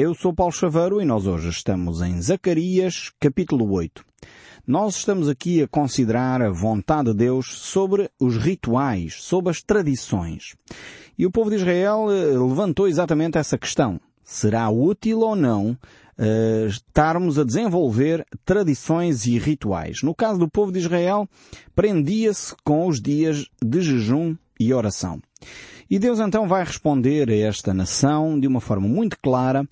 Eu 0.00 0.14
sou 0.14 0.32
Paulo 0.32 0.52
Chaveiro 0.52 1.02
e 1.02 1.04
nós 1.04 1.26
hoje 1.26 1.48
estamos 1.48 2.00
em 2.02 2.22
Zacarias, 2.22 3.10
capítulo 3.18 3.68
8. 3.72 4.04
Nós 4.64 4.94
estamos 4.94 5.28
aqui 5.28 5.60
a 5.60 5.66
considerar 5.66 6.40
a 6.40 6.50
vontade 6.50 7.10
de 7.10 7.16
Deus 7.16 7.58
sobre 7.58 8.08
os 8.16 8.36
rituais, 8.36 9.14
sobre 9.14 9.50
as 9.50 9.60
tradições. 9.60 10.54
E 11.18 11.26
o 11.26 11.32
povo 11.32 11.50
de 11.50 11.56
Israel 11.56 12.06
eh, 12.12 12.26
levantou 12.26 12.86
exatamente 12.86 13.38
essa 13.38 13.58
questão. 13.58 14.00
Será 14.22 14.70
útil 14.70 15.18
ou 15.18 15.34
não 15.34 15.70
uh, 15.72 16.68
estarmos 16.68 17.36
a 17.36 17.42
desenvolver 17.42 18.24
tradições 18.44 19.26
e 19.26 19.36
rituais? 19.36 20.04
No 20.04 20.14
caso 20.14 20.38
do 20.38 20.48
povo 20.48 20.70
de 20.70 20.78
Israel, 20.78 21.28
prendia-se 21.74 22.54
com 22.62 22.86
os 22.86 23.00
dias 23.00 23.46
de 23.60 23.80
jejum 23.80 24.36
e 24.60 24.72
oração. 24.72 25.20
E 25.90 25.98
Deus 25.98 26.20
então 26.20 26.46
vai 26.46 26.62
responder 26.62 27.30
a 27.30 27.34
esta 27.34 27.72
nação 27.72 28.38
de 28.38 28.46
uma 28.46 28.60
forma 28.60 28.86
muito 28.86 29.16
clara 29.22 29.66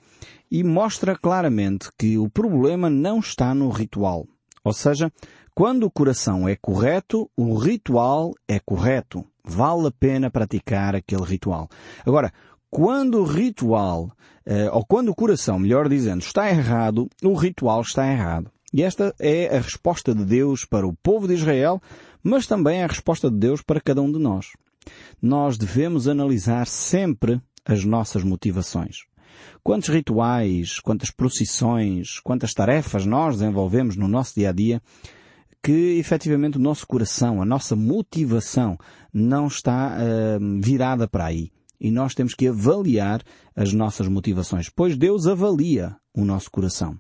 e 0.51 0.65
mostra 0.65 1.15
claramente 1.15 1.91
que 1.99 2.17
o 2.17 2.31
problema 2.31 2.89
não 2.89 3.19
está 3.19 3.55
no 3.55 3.69
ritual. 3.69 4.27
Ou 4.65 4.73
seja, 4.73 5.13
quando 5.55 5.85
o 5.85 5.91
coração 5.91 6.49
é 6.49 6.57
correto, 6.57 7.31
o 7.37 7.59
ritual 7.59 8.33
é 8.49 8.59
correto. 8.59 9.25
Vale 9.45 9.89
a 9.89 9.91
pena 9.91 10.31
praticar 10.31 10.97
aquele 10.97 11.25
ritual. 11.25 11.69
Agora, 12.05 12.33
quando 12.71 13.21
o 13.21 13.25
ritual, 13.25 14.11
eh, 14.45 14.71
ou 14.73 14.85
quando 14.87 15.11
o 15.11 15.15
coração, 15.15 15.59
melhor 15.59 15.89
dizendo, 15.89 16.21
está 16.23 16.49
errado, 16.49 17.09
o 17.23 17.35
ritual 17.35 17.83
está 17.83 18.11
errado. 18.11 18.51
E 18.73 18.83
esta 18.83 19.15
é 19.21 19.55
a 19.55 19.61
resposta 19.61 20.15
de 20.15 20.25
Deus 20.25 20.65
para 20.65 20.87
o 20.87 20.97
povo 21.03 21.29
de 21.29 21.35
Israel, 21.35 21.81
mas 22.23 22.47
também 22.47 22.81
é 22.81 22.85
a 22.85 22.89
resposta 22.89 23.31
de 23.31 23.37
Deus 23.37 23.63
para 23.63 23.81
cada 23.81 24.03
um 24.03 24.11
de 24.11 24.19
nós. 24.19 24.49
Nós 25.21 25.57
devemos 25.57 26.09
analisar 26.09 26.67
sempre 26.67 27.41
as 27.65 27.85
nossas 27.85 28.23
motivações. 28.23 29.05
Quantos 29.63 29.89
rituais, 29.89 30.81
quantas 30.81 31.11
procissões, 31.11 32.21
quantas 32.21 32.53
tarefas 32.53 33.05
nós 33.05 33.39
desenvolvemos 33.39 33.97
no 33.97 34.09
nosso 34.09 34.35
dia 34.35 34.51
a 34.51 34.53
dia 34.53 34.81
que 35.63 35.99
efetivamente 35.99 36.59
o 36.59 36.61
nosso 36.61 36.87
coração, 36.87 37.43
a 37.43 37.45
nossa 37.45 37.75
motivação 37.75 38.79
não 39.13 39.49
está 39.49 39.97
uh, 39.97 40.63
virada 40.63 41.09
para 41.09 41.25
aí. 41.25 41.51
E 41.81 41.91
nós 41.91 42.15
temos 42.15 42.35
que 42.35 42.47
avaliar 42.47 43.21
as 43.55 43.73
nossas 43.73 44.07
motivações, 44.07 44.71
pois 44.71 44.97
Deus 44.97 45.27
avalia 45.27 45.97
o 46.15 46.25
nosso 46.25 46.51
coração. 46.53 46.97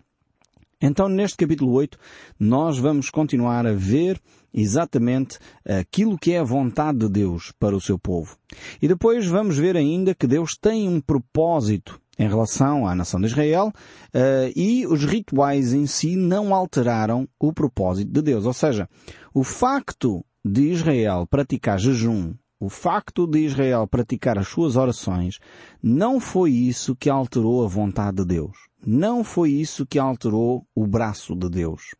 Então, 0.80 1.08
neste 1.08 1.38
capítulo 1.38 1.72
8, 1.72 1.98
nós 2.38 2.78
vamos 2.78 3.08
continuar 3.08 3.66
a 3.66 3.72
ver 3.72 4.20
exatamente 4.52 5.38
aquilo 5.64 6.19
que 6.19 6.32
é 6.32 6.38
a 6.38 6.44
vontade 6.44 6.98
de 6.98 7.08
Deus 7.08 7.50
para 7.58 7.74
o 7.74 7.80
seu 7.80 7.98
povo. 7.98 8.36
E 8.80 8.86
depois 8.86 9.27
vamos 9.27 9.56
ver 9.56 9.74
ainda 9.74 10.14
que 10.14 10.27
Deus 10.27 10.54
tem 10.54 10.86
um 10.86 11.00
propósito 11.00 11.98
em 12.19 12.28
relação 12.28 12.86
à 12.86 12.94
nação 12.94 13.20
de 13.20 13.27
Israel 13.27 13.69
uh, 13.69 14.52
e 14.54 14.86
os 14.86 15.04
rituais 15.04 15.72
em 15.72 15.86
si 15.86 16.16
não 16.16 16.54
alteraram 16.54 17.28
o 17.38 17.52
propósito 17.52 18.10
de 18.10 18.22
Deus. 18.22 18.44
Ou 18.44 18.52
seja, 18.52 18.88
o 19.34 19.42
facto 19.44 20.24
de 20.44 20.72
Israel 20.72 21.27
praticar 21.27 21.78
jejum, 21.78 22.34
o 22.59 22.69
facto 22.69 23.27
de 23.27 23.41
Israel 23.41 23.87
praticar 23.87 24.39
as 24.39 24.49
suas 24.49 24.77
orações, 24.77 25.39
não 25.83 26.19
foi 26.19 26.53
isso 26.53 26.97
que 26.97 27.11
alterou 27.11 27.65
a 27.65 27.69
vontade 27.69 28.19
de 28.19 28.25
Deus. 28.25 28.57
Não 28.85 29.23
foi 29.23 29.51
isso 29.51 29.85
que 29.85 29.99
alterou 29.99 30.67
o 30.75 30.87
braço 30.87 31.34
de 31.34 31.51
Deus. 31.51 31.95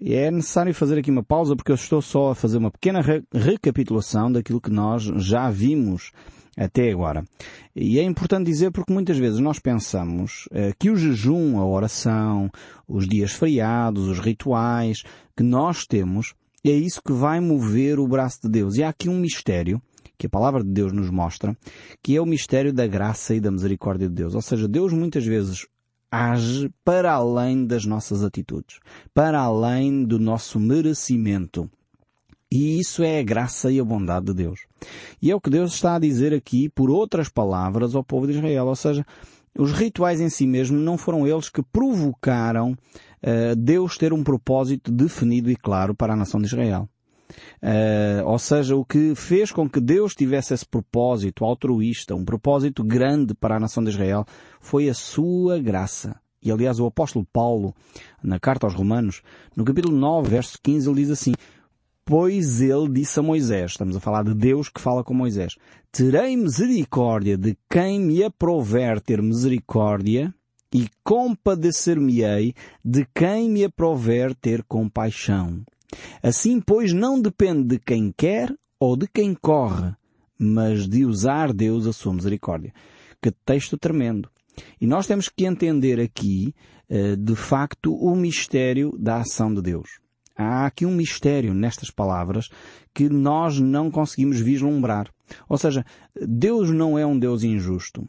É 0.00 0.30
necessário 0.30 0.74
fazer 0.74 0.98
aqui 0.98 1.10
uma 1.10 1.22
pausa 1.22 1.56
porque 1.56 1.72
eu 1.72 1.76
estou 1.76 2.02
só 2.02 2.30
a 2.30 2.34
fazer 2.34 2.58
uma 2.58 2.70
pequena 2.70 3.00
re 3.00 3.22
recapitulação 3.32 4.30
daquilo 4.30 4.60
que 4.60 4.70
nós 4.70 5.02
já 5.02 5.50
vimos 5.50 6.12
até 6.56 6.90
agora. 6.90 7.24
E 7.74 7.98
é 7.98 8.02
importante 8.02 8.46
dizer 8.46 8.70
porque 8.70 8.92
muitas 8.92 9.16
vezes 9.16 9.40
nós 9.40 9.58
pensamos 9.58 10.48
eh, 10.50 10.72
que 10.78 10.90
o 10.90 10.96
jejum, 10.96 11.58
a 11.58 11.64
oração, 11.64 12.50
os 12.86 13.06
dias 13.06 13.32
feriados, 13.32 14.06
os 14.06 14.18
rituais 14.18 15.02
que 15.36 15.42
nós 15.42 15.86
temos, 15.86 16.34
é 16.70 16.74
isso 16.74 17.02
que 17.02 17.12
vai 17.12 17.40
mover 17.40 17.98
o 17.98 18.08
braço 18.08 18.40
de 18.42 18.48
Deus. 18.48 18.76
E 18.76 18.82
há 18.82 18.88
aqui 18.88 19.08
um 19.08 19.18
mistério 19.18 19.80
que 20.18 20.26
a 20.26 20.30
palavra 20.30 20.64
de 20.64 20.70
Deus 20.70 20.92
nos 20.92 21.10
mostra, 21.10 21.56
que 22.02 22.16
é 22.16 22.20
o 22.20 22.26
mistério 22.26 22.72
da 22.72 22.86
graça 22.86 23.34
e 23.34 23.40
da 23.40 23.50
misericórdia 23.50 24.08
de 24.08 24.14
Deus. 24.14 24.34
Ou 24.34 24.42
seja, 24.42 24.66
Deus 24.66 24.92
muitas 24.92 25.24
vezes 25.24 25.66
age 26.10 26.70
para 26.84 27.12
além 27.12 27.66
das 27.66 27.84
nossas 27.84 28.24
atitudes, 28.24 28.78
para 29.12 29.40
além 29.40 30.04
do 30.04 30.18
nosso 30.18 30.58
merecimento. 30.58 31.70
E 32.50 32.78
isso 32.78 33.02
é 33.02 33.18
a 33.18 33.24
graça 33.24 33.70
e 33.70 33.80
a 33.80 33.84
bondade 33.84 34.26
de 34.26 34.34
Deus. 34.34 34.60
E 35.20 35.30
é 35.30 35.34
o 35.34 35.40
que 35.40 35.50
Deus 35.50 35.74
está 35.74 35.96
a 35.96 35.98
dizer 35.98 36.32
aqui 36.32 36.68
por 36.68 36.90
outras 36.90 37.28
palavras 37.28 37.94
ao 37.94 38.04
povo 38.04 38.26
de 38.26 38.34
Israel. 38.34 38.66
Ou 38.66 38.76
seja, 38.76 39.04
os 39.58 39.72
rituais 39.72 40.20
em 40.20 40.28
si 40.28 40.46
mesmo 40.46 40.78
não 40.78 40.96
foram 40.96 41.26
eles 41.26 41.48
que 41.48 41.62
provocaram 41.62 42.76
Deus 43.56 43.98
ter 43.98 44.12
um 44.12 44.22
propósito 44.22 44.90
definido 44.92 45.50
e 45.50 45.56
claro 45.56 45.94
para 45.94 46.12
a 46.12 46.16
nação 46.16 46.40
de 46.40 46.46
Israel. 46.46 46.88
Uh, 47.62 48.24
ou 48.24 48.38
seja, 48.38 48.76
o 48.76 48.84
que 48.84 49.14
fez 49.14 49.50
com 49.50 49.68
que 49.68 49.80
Deus 49.80 50.14
tivesse 50.14 50.54
esse 50.54 50.64
propósito 50.64 51.44
altruísta, 51.44 52.14
um 52.14 52.24
propósito 52.24 52.84
grande 52.84 53.34
para 53.34 53.56
a 53.56 53.60
nação 53.60 53.82
de 53.82 53.90
Israel, 53.90 54.24
foi 54.60 54.88
a 54.88 54.94
sua 54.94 55.58
graça. 55.58 56.16
E 56.42 56.50
aliás, 56.50 56.78
o 56.78 56.86
apóstolo 56.86 57.26
Paulo, 57.32 57.74
na 58.22 58.38
carta 58.38 58.66
aos 58.66 58.74
Romanos, 58.74 59.22
no 59.56 59.64
capítulo 59.64 59.96
9, 59.96 60.28
verso 60.28 60.58
15, 60.62 60.88
ele 60.88 61.00
diz 61.00 61.10
assim, 61.10 61.32
Pois 62.04 62.60
ele 62.60 62.88
disse 62.88 63.18
a 63.18 63.22
Moisés, 63.22 63.72
estamos 63.72 63.96
a 63.96 64.00
falar 64.00 64.22
de 64.22 64.32
Deus 64.32 64.68
que 64.68 64.80
fala 64.80 65.02
com 65.02 65.12
Moisés, 65.12 65.56
terei 65.90 66.36
misericórdia 66.36 67.36
de 67.36 67.58
quem 67.68 67.98
me 67.98 68.22
aprover 68.22 69.00
ter 69.00 69.20
misericórdia 69.20 70.32
e 70.72 70.88
compadecer-me-ei 71.04 72.54
de 72.84 73.06
quem 73.14 73.50
me 73.50 73.64
aprover 73.64 74.34
ter 74.34 74.62
compaixão. 74.64 75.64
Assim, 76.22 76.60
pois, 76.60 76.92
não 76.92 77.20
depende 77.20 77.64
de 77.64 77.78
quem 77.78 78.12
quer 78.16 78.54
ou 78.78 78.96
de 78.96 79.06
quem 79.06 79.34
corre, 79.34 79.92
mas 80.38 80.86
de 80.88 81.04
usar 81.04 81.52
Deus 81.52 81.86
a 81.86 81.92
sua 81.92 82.12
misericórdia. 82.12 82.72
Que 83.22 83.30
texto 83.30 83.78
tremendo. 83.78 84.28
E 84.80 84.86
nós 84.86 85.06
temos 85.06 85.28
que 85.28 85.46
entender 85.46 86.00
aqui, 86.00 86.54
eh, 86.88 87.16
de 87.16 87.34
facto, 87.34 87.94
o 87.94 88.14
mistério 88.14 88.92
da 88.98 89.18
ação 89.18 89.52
de 89.52 89.62
Deus. 89.62 90.00
Há 90.36 90.66
aqui 90.66 90.84
um 90.84 90.94
mistério 90.94 91.54
nestas 91.54 91.90
palavras 91.90 92.48
que 92.92 93.08
nós 93.08 93.58
não 93.58 93.90
conseguimos 93.90 94.38
vislumbrar. 94.38 95.10
Ou 95.48 95.56
seja, 95.56 95.84
Deus 96.14 96.70
não 96.70 96.98
é 96.98 97.06
um 97.06 97.18
Deus 97.18 97.42
injusto. 97.42 98.06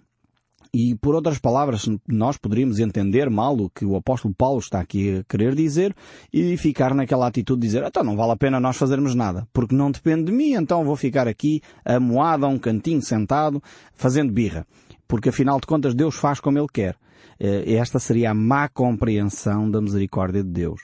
E 0.73 0.95
por 0.95 1.15
outras 1.15 1.39
palavras, 1.39 1.89
nós 2.07 2.37
poderíamos 2.37 2.79
entender 2.79 3.29
mal 3.29 3.55
o 3.57 3.69
que 3.69 3.85
o 3.85 3.95
apóstolo 3.95 4.33
Paulo 4.33 4.59
está 4.59 4.79
aqui 4.79 5.17
a 5.17 5.23
querer 5.23 5.55
dizer 5.55 5.95
e 6.31 6.57
ficar 6.57 6.93
naquela 6.93 7.27
atitude 7.27 7.61
de 7.61 7.67
dizer, 7.67 7.83
então 7.83 8.03
não 8.03 8.15
vale 8.15 8.31
a 8.31 8.37
pena 8.37 8.59
nós 8.59 8.77
fazermos 8.77 9.15
nada, 9.15 9.47
porque 9.53 9.75
não 9.75 9.91
depende 9.91 10.25
de 10.25 10.31
mim, 10.31 10.53
então 10.53 10.83
vou 10.83 10.95
ficar 10.95 11.27
aqui 11.27 11.61
amoado 11.85 12.45
a 12.45 12.49
um 12.49 12.59
cantinho 12.59 13.01
sentado, 13.01 13.61
fazendo 13.93 14.31
birra. 14.31 14.65
Porque 15.07 15.29
afinal 15.29 15.59
de 15.59 15.67
contas 15.67 15.95
Deus 15.95 16.15
faz 16.15 16.39
como 16.39 16.57
Ele 16.57 16.67
quer. 16.71 16.95
Eh, 17.39 17.75
esta 17.75 17.99
seria 17.99 18.31
a 18.31 18.33
má 18.33 18.67
compreensão 18.67 19.69
da 19.69 19.81
misericórdia 19.81 20.43
de 20.43 20.49
Deus. 20.49 20.81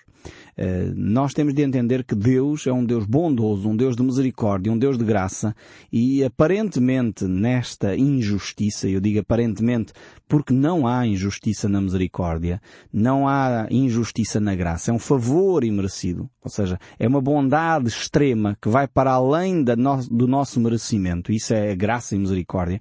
Eh, 0.56 0.91
nós 0.95 1.34
temos 1.34 1.53
de 1.53 1.63
entender 1.63 2.03
que 2.03 2.16
Deus 2.16 2.67
é 2.67 2.73
um 2.73 2.85
Deus 2.85 3.06
bondoso, 3.06 3.67
um 3.67 3.75
Deus 3.75 3.95
de 3.95 4.03
misericórdia, 4.03 4.72
um 4.72 4.78
Deus 4.78 4.97
de 4.97 5.03
graça 5.03 5.56
e 5.91 6.23
aparentemente 6.23 7.25
nesta 7.25 7.95
injustiça, 7.95 8.88
eu 8.88 9.01
digo 9.01 9.19
aparentemente 9.19 9.94
porque 10.28 10.53
não 10.53 10.88
há 10.88 11.06
injustiça 11.06 11.67
na 11.67 11.81
misericórdia, 11.81 12.61
não 12.91 13.28
há 13.28 13.67
injustiça 13.69 14.39
na 14.39 14.56
graça, 14.56 14.91
é 14.91 14.94
um 14.94 15.00
favor 15.00 15.63
imerecido, 15.63 16.29
ou 16.41 16.50
seja, 16.50 16.79
é 17.00 17.07
uma 17.07 17.22
bondade 17.22 17.88
extrema 17.88 18.57
que 18.61 18.69
vai 18.69 18.88
para 18.88 19.11
além 19.11 19.63
do 19.63 20.28
nosso 20.28 20.59
merecimento, 20.59 21.31
isso 21.31 21.53
é 21.53 21.75
graça 21.75 22.16
e 22.16 22.19
misericórdia. 22.19 22.79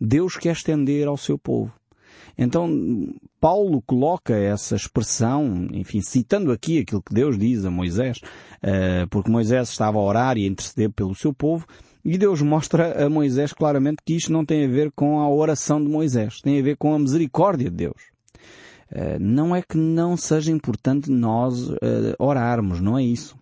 Deus 0.00 0.36
quer 0.36 0.52
estender 0.52 1.08
ao 1.08 1.16
seu 1.16 1.36
povo. 1.36 1.72
Então, 2.38 2.70
Paulo 3.40 3.82
coloca 3.82 4.32
essa 4.32 4.76
expressão, 4.76 5.66
enfim, 5.72 6.00
citando 6.00 6.52
aqui 6.52 6.78
aquilo 6.78 7.02
que 7.02 7.12
Deus 7.12 7.36
diz 7.36 7.64
a 7.64 7.70
Moisés, 7.70 8.20
eh, 8.62 9.06
porque 9.10 9.28
Moisés 9.30 9.70
estava 9.70 9.98
a 9.98 10.02
orar 10.02 10.38
e 10.38 10.44
a 10.44 10.48
interceder 10.48 10.88
pelo 10.90 11.16
seu 11.16 11.34
povo, 11.34 11.66
e 12.04 12.16
Deus 12.16 12.40
mostra 12.40 13.04
a 13.04 13.10
Moisés 13.10 13.52
claramente 13.52 14.02
que 14.06 14.14
isto 14.14 14.32
não 14.32 14.44
tem 14.44 14.64
a 14.64 14.68
ver 14.68 14.92
com 14.92 15.18
a 15.18 15.28
oração 15.28 15.82
de 15.82 15.90
Moisés, 15.90 16.40
tem 16.40 16.60
a 16.60 16.62
ver 16.62 16.76
com 16.76 16.94
a 16.94 16.98
misericórdia 16.98 17.68
de 17.68 17.76
Deus. 17.76 18.00
Eh, 18.92 19.18
não 19.18 19.54
é 19.54 19.60
que 19.60 19.76
não 19.76 20.16
seja 20.16 20.52
importante 20.52 21.10
nós 21.10 21.68
eh, 21.68 22.14
orarmos, 22.20 22.80
não 22.80 22.96
é 22.96 23.02
isso. 23.02 23.36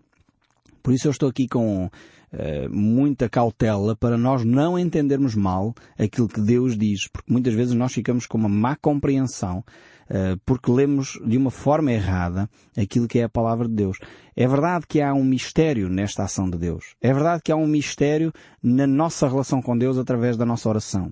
Por 0.81 0.91
isso 0.91 1.07
eu 1.07 1.11
estou 1.11 1.29
aqui 1.29 1.47
com 1.47 1.89
eh, 2.31 2.67
muita 2.69 3.29
cautela 3.29 3.95
para 3.95 4.17
nós 4.17 4.43
não 4.43 4.77
entendermos 4.77 5.35
mal 5.35 5.73
aquilo 5.97 6.27
que 6.27 6.41
Deus 6.41 6.77
diz, 6.77 7.07
porque 7.07 7.31
muitas 7.31 7.53
vezes 7.53 7.73
nós 7.73 7.93
ficamos 7.93 8.25
com 8.25 8.37
uma 8.37 8.49
má 8.49 8.75
compreensão 8.75 9.59
uh, 9.59 9.63
porque 10.45 10.71
lemos 10.71 11.19
de 11.25 11.37
uma 11.37 11.51
forma 11.51 11.91
errada 11.91 12.49
aquilo 12.77 13.07
que 13.07 13.19
é 13.19 13.23
a 13.23 13.29
palavra 13.29 13.67
de 13.67 13.73
Deus. 13.73 13.97
É 14.35 14.47
verdade 14.47 14.85
que 14.87 15.01
há 15.01 15.13
um 15.13 15.23
mistério 15.23 15.89
nesta 15.89 16.23
ação 16.23 16.49
de 16.49 16.57
Deus. 16.57 16.95
É 17.01 17.13
verdade 17.13 17.41
que 17.43 17.51
há 17.51 17.55
um 17.55 17.67
mistério 17.67 18.31
na 18.61 18.87
nossa 18.87 19.27
relação 19.27 19.61
com 19.61 19.77
Deus 19.77 19.97
através 19.97 20.37
da 20.37 20.45
nossa 20.45 20.69
oração. 20.69 21.11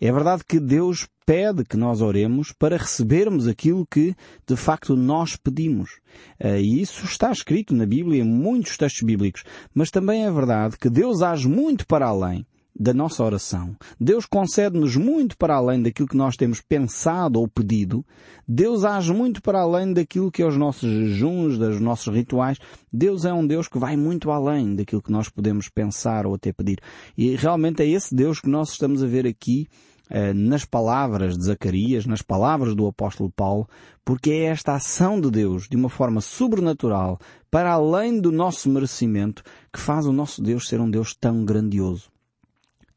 É 0.00 0.10
verdade 0.10 0.42
que 0.44 0.58
Deus 0.58 1.06
pede 1.24 1.64
que 1.64 1.76
nós 1.76 2.00
oremos 2.00 2.52
para 2.52 2.76
recebermos 2.76 3.46
aquilo 3.46 3.86
que 3.86 4.16
de 4.44 4.56
facto 4.56 4.96
nós 4.96 5.36
pedimos. 5.36 6.00
Eh, 6.40 6.60
e 6.60 6.82
isso 6.82 7.04
está 7.04 7.30
escrito 7.30 7.72
na 7.72 7.86
Bíblia, 7.86 8.20
em 8.20 8.26
muitos 8.26 8.76
textos 8.76 9.02
bíblicos. 9.02 9.44
Mas 9.72 9.92
também 9.92 10.24
é 10.24 10.30
verdade 10.32 10.76
que 10.76 10.90
Deus 10.90 11.22
age 11.22 11.48
muito 11.48 11.86
para 11.86 12.06
além 12.06 12.44
da 12.78 12.94
nossa 12.94 13.22
oração. 13.22 13.76
Deus 14.00 14.26
concede-nos 14.26 14.96
muito 14.96 15.36
para 15.36 15.56
além 15.56 15.82
daquilo 15.82 16.08
que 16.08 16.16
nós 16.16 16.36
temos 16.36 16.60
pensado 16.60 17.38
ou 17.38 17.46
pedido. 17.46 18.04
Deus 18.48 18.84
age 18.84 19.12
muito 19.12 19.42
para 19.42 19.60
além 19.60 19.92
daquilo 19.92 20.30
que 20.30 20.42
é 20.42 20.46
os 20.46 20.56
nossos 20.56 20.88
jejuns, 20.88 21.58
dos 21.58 21.80
nossos 21.80 22.12
rituais. 22.12 22.58
Deus 22.92 23.24
é 23.24 23.32
um 23.32 23.46
Deus 23.46 23.68
que 23.68 23.78
vai 23.78 23.96
muito 23.96 24.30
além 24.30 24.74
daquilo 24.74 25.02
que 25.02 25.12
nós 25.12 25.28
podemos 25.28 25.68
pensar 25.68 26.26
ou 26.26 26.34
até 26.34 26.52
pedir. 26.52 26.78
E 27.16 27.36
realmente 27.36 27.82
é 27.82 27.86
esse 27.86 28.14
Deus 28.14 28.40
que 28.40 28.48
nós 28.48 28.70
estamos 28.70 29.02
a 29.02 29.06
ver 29.06 29.26
aqui 29.26 29.68
eh, 30.14 30.34
nas 30.34 30.64
palavras 30.64 31.38
de 31.38 31.44
Zacarias, 31.44 32.04
nas 32.04 32.20
palavras 32.20 32.74
do 32.74 32.86
apóstolo 32.86 33.30
Paulo, 33.30 33.66
porque 34.04 34.30
é 34.30 34.44
esta 34.44 34.74
ação 34.74 35.18
de 35.18 35.30
Deus, 35.30 35.66
de 35.68 35.76
uma 35.76 35.88
forma 35.88 36.20
sobrenatural, 36.20 37.18
para 37.50 37.72
além 37.72 38.20
do 38.20 38.30
nosso 38.30 38.68
merecimento, 38.68 39.42
que 39.72 39.80
faz 39.80 40.04
o 40.04 40.12
nosso 40.12 40.42
Deus 40.42 40.68
ser 40.68 40.80
um 40.80 40.90
Deus 40.90 41.14
tão 41.14 41.44
grandioso. 41.44 42.10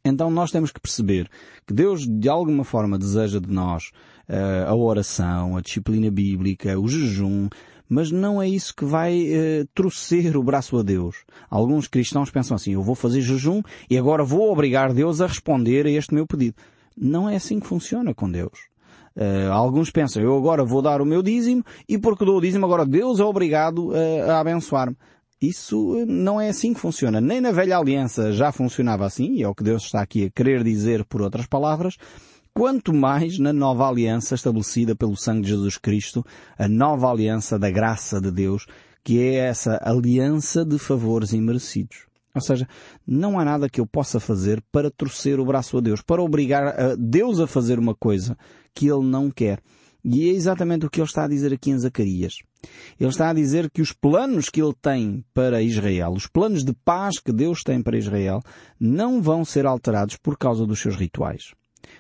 Então 0.06 0.30
nós 0.30 0.52
temos 0.52 0.72
que 0.72 0.80
perceber 0.80 1.28
que 1.66 1.74
Deus 1.74 2.08
de 2.08 2.30
alguma 2.30 2.64
forma 2.64 2.98
deseja 2.98 3.40
de 3.40 3.52
nós 3.52 3.92
uh, 4.30 4.70
a 4.70 4.76
oração, 4.76 5.58
a 5.58 5.62
disciplina 5.62 6.12
bíblica, 6.12 6.80
o 6.80 6.88
jejum, 6.88 7.50
mas 7.90 8.12
não 8.12 8.40
é 8.40 8.48
isso 8.48 8.76
que 8.76 8.86
vai 8.86 9.28
uh, 9.32 10.38
o 10.40 10.44
braço 10.44 10.78
a 10.78 10.84
Deus. 10.84 11.18
Alguns 11.50 11.88
cristãos 11.88 12.30
pensam 12.30 12.54
assim, 12.54 12.74
eu 12.74 12.84
vou 12.84 12.94
fazer 12.94 13.22
jejum 13.22 13.64
e 13.90 13.98
agora 13.98 14.24
vou 14.24 14.52
obrigar 14.52 14.94
Deus 14.94 15.22
a 15.22 15.28
responder 15.28 15.88
a 15.88 15.90
este 15.90 16.14
meu 16.14 16.28
pedido. 16.28 16.56
Não 16.96 17.28
é 17.28 17.36
assim 17.38 17.60
que 17.60 17.66
funciona 17.66 18.14
com 18.14 18.30
Deus. 18.30 18.70
Uh, 19.16 19.52
alguns 19.52 19.90
pensam, 19.90 20.22
eu 20.22 20.38
agora 20.38 20.64
vou 20.64 20.84
dar 20.84 21.02
o 21.02 21.06
meu 21.06 21.24
dízimo 21.24 21.64
e 21.90 21.98
porque 21.98 22.26
dou 22.26 22.38
o 22.38 22.42
dízimo 22.42 22.66
agora 22.66 22.86
Deus 22.86 23.20
é 23.20 23.24
obrigado 23.24 23.92
a 24.30 24.40
abençoar-me. 24.40 24.96
Isso 25.42 25.98
eh, 25.98 26.06
não 26.06 26.40
é 26.40 26.50
assim 26.50 26.74
que 26.74 26.80
funciona. 26.80 27.20
Nem 27.20 27.42
na 27.42 27.52
velha 27.52 27.78
aliança 27.78 28.32
já 28.32 28.52
funcionava 28.52 29.06
assim, 29.06 29.34
e 29.34 29.44
é 29.44 29.48
o 29.48 29.56
que 29.56 29.64
Deus 29.64 29.84
está 29.84 30.02
aqui 30.02 30.26
a 30.26 30.30
querer 30.30 30.64
dizer 30.64 31.04
por 31.06 31.22
outras 31.22 31.46
palavras, 31.46 31.98
quanto 32.54 32.94
mais 32.94 33.38
na 33.38 33.52
nova 33.52 33.88
aliança 33.88 34.36
estabelecida 34.36 34.96
pelo 34.96 35.16
sangue 35.18 35.42
de 35.42 35.50
Jesus 35.50 35.78
Cristo, 35.78 36.26
a 36.58 36.68
nova 36.68 37.12
aliança 37.12 37.60
da 37.60 37.70
graça 37.70 38.22
de 38.22 38.32
Deus, 38.32 38.66
que 39.04 39.20
é 39.20 39.36
essa 39.36 39.80
aliança 39.84 40.66
de 40.66 40.80
favores 40.80 41.34
imerecidos. 41.34 42.06
Ou 42.34 42.42
seja, 42.42 42.68
não 43.08 43.40
há 43.40 43.46
nada 43.46 43.70
que 43.70 43.80
eu 43.80 43.86
possa 43.86 44.20
fazer 44.20 44.62
para 44.72 44.92
torcer 44.92 45.40
o 45.40 45.46
braço 45.46 45.78
a 45.78 45.82
Deus, 45.82 46.02
para 46.02 46.22
obrigar 46.22 46.68
a 46.68 46.96
Deus 46.96 47.40
a 47.40 47.48
fazer 47.48 47.80
uma 47.80 47.96
coisa 47.96 48.38
que 48.74 48.88
Ele 48.88 49.06
não 49.06 49.32
quer. 49.32 49.62
E 50.08 50.30
é 50.30 50.34
exatamente 50.34 50.86
o 50.86 50.90
que 50.90 51.00
ele 51.00 51.08
está 51.08 51.24
a 51.24 51.28
dizer 51.28 51.52
aqui 51.52 51.72
em 51.72 51.80
Zacarias. 51.80 52.36
Ele 53.00 53.10
está 53.10 53.30
a 53.30 53.34
dizer 53.34 53.70
que 53.70 53.82
os 53.82 53.92
planos 53.92 54.50
que 54.50 54.62
ele 54.62 54.74
tem 54.82 55.24
para 55.34 55.62
Israel, 55.62 56.12
os 56.14 56.28
planos 56.28 56.64
de 56.64 56.74
paz 56.74 57.20
que 57.20 57.32
Deus 57.32 57.64
tem 57.64 57.82
para 57.82 57.98
Israel, 57.98 58.42
não 58.80 59.22
vão 59.22 59.44
ser 59.44 59.66
alterados 59.66 60.18
por 60.18 60.38
causa 60.38 60.66
dos 60.66 60.80
seus 60.80 60.96
rituais. 60.96 61.54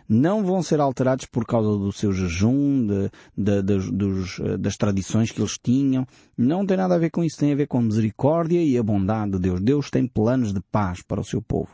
Não 0.07 0.43
vão 0.43 0.61
ser 0.61 0.79
alterados 0.79 1.25
por 1.25 1.45
causa 1.45 1.77
do 1.77 1.91
seu 1.91 2.11
jejum, 2.11 2.87
de, 2.87 3.11
de, 3.37 3.61
de, 3.61 3.91
dos, 3.91 4.39
das 4.59 4.77
tradições 4.77 5.31
que 5.31 5.39
eles 5.39 5.57
tinham. 5.61 6.05
Não 6.37 6.65
tem 6.65 6.77
nada 6.77 6.95
a 6.95 6.99
ver 6.99 7.09
com 7.09 7.23
isso. 7.23 7.37
Tem 7.37 7.51
a 7.51 7.55
ver 7.55 7.67
com 7.67 7.79
a 7.79 7.81
misericórdia 7.81 8.63
e 8.63 8.77
a 8.77 8.83
bondade 8.83 9.31
de 9.33 9.39
Deus. 9.39 9.61
Deus 9.61 9.89
tem 9.89 10.07
planos 10.07 10.53
de 10.53 10.61
paz 10.71 11.01
para 11.01 11.21
o 11.21 11.25
seu 11.25 11.41
povo. 11.41 11.69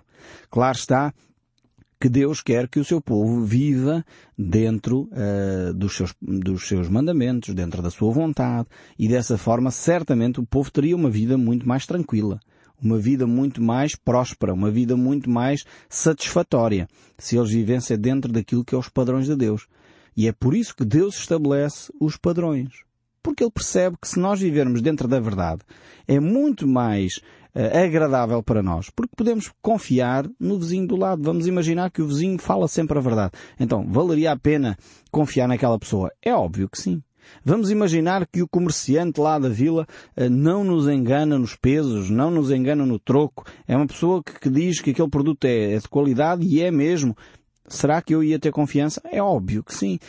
Claro 0.49 0.77
está 0.77 1.13
que 2.01 2.09
Deus 2.09 2.41
quer 2.41 2.67
que 2.67 2.79
o 2.79 2.83
seu 2.83 2.99
povo 2.99 3.45
viva 3.45 4.03
dentro 4.35 5.07
uh, 5.11 5.71
dos, 5.71 5.95
seus, 5.95 6.15
dos 6.19 6.67
seus 6.67 6.89
mandamentos, 6.89 7.53
dentro 7.53 7.79
da 7.79 7.91
sua 7.91 8.11
vontade, 8.11 8.67
e 8.97 9.07
dessa 9.07 9.37
forma 9.37 9.69
certamente 9.69 10.39
o 10.39 10.45
povo 10.45 10.71
teria 10.71 10.95
uma 10.95 11.11
vida 11.11 11.37
muito 11.37 11.67
mais 11.67 11.85
tranquila, 11.85 12.39
uma 12.81 12.97
vida 12.97 13.27
muito 13.27 13.61
mais 13.61 13.95
próspera, 13.95 14.51
uma 14.51 14.71
vida 14.71 14.97
muito 14.97 15.29
mais 15.29 15.63
satisfatória, 15.87 16.87
se 17.19 17.37
eles 17.37 17.51
vivessem 17.51 17.99
dentro 17.99 18.31
daquilo 18.31 18.65
que 18.65 18.73
é 18.73 18.77
os 18.77 18.89
padrões 18.89 19.27
de 19.27 19.35
Deus. 19.35 19.67
E 20.17 20.27
é 20.27 20.31
por 20.31 20.55
isso 20.55 20.75
que 20.75 20.83
Deus 20.83 21.15
estabelece 21.19 21.93
os 21.99 22.17
padrões. 22.17 22.69
Porque 23.21 23.43
Ele 23.43 23.51
percebe 23.51 23.95
que 24.01 24.07
se 24.07 24.19
nós 24.19 24.39
vivermos 24.39 24.81
dentro 24.81 25.07
da 25.07 25.19
verdade, 25.19 25.61
é 26.07 26.19
muito 26.19 26.67
mais 26.67 27.21
agradável 27.53 28.41
para 28.41 28.63
nós, 28.63 28.89
porque 28.89 29.15
podemos 29.15 29.51
confiar 29.61 30.25
no 30.39 30.57
vizinho 30.57 30.87
do 30.87 30.95
lado. 30.95 31.21
Vamos 31.23 31.47
imaginar 31.47 31.91
que 31.91 32.01
o 32.01 32.07
vizinho 32.07 32.39
fala 32.39 32.67
sempre 32.67 32.97
a 32.97 33.01
verdade. 33.01 33.31
Então, 33.59 33.85
valeria 33.85 34.31
a 34.31 34.39
pena 34.39 34.77
confiar 35.11 35.47
naquela 35.47 35.77
pessoa? 35.77 36.11
É 36.21 36.33
óbvio 36.33 36.69
que 36.69 36.79
sim. 36.79 37.01
Vamos 37.43 37.71
imaginar 37.71 38.27
que 38.27 38.41
o 38.41 38.47
comerciante 38.47 39.19
lá 39.19 39.39
da 39.39 39.49
vila 39.49 39.87
uh, 40.17 40.29
não 40.29 40.63
nos 40.63 40.87
engana 40.87 41.37
nos 41.37 41.55
pesos, 41.55 42.09
não 42.09 42.31
nos 42.31 42.51
engana 42.51 42.85
no 42.85 42.99
troco. 42.99 43.45
É 43.67 43.75
uma 43.75 43.87
pessoa 43.87 44.23
que, 44.23 44.49
diz 44.49 44.79
que 44.79 44.91
aquele 44.91 45.09
produto 45.09 45.45
é, 45.45 45.73
é 45.73 45.77
de 45.77 45.87
qualidade 45.87 46.45
e 46.45 46.61
é 46.61 46.71
mesmo. 46.71 47.15
Será 47.67 48.01
que 48.01 48.13
eu 48.13 48.23
ia 48.23 48.39
ter 48.39 48.51
confiança? 48.51 49.01
É 49.05 49.21
óbvio 49.21 49.63
que 49.63 49.73
sim. 49.73 49.99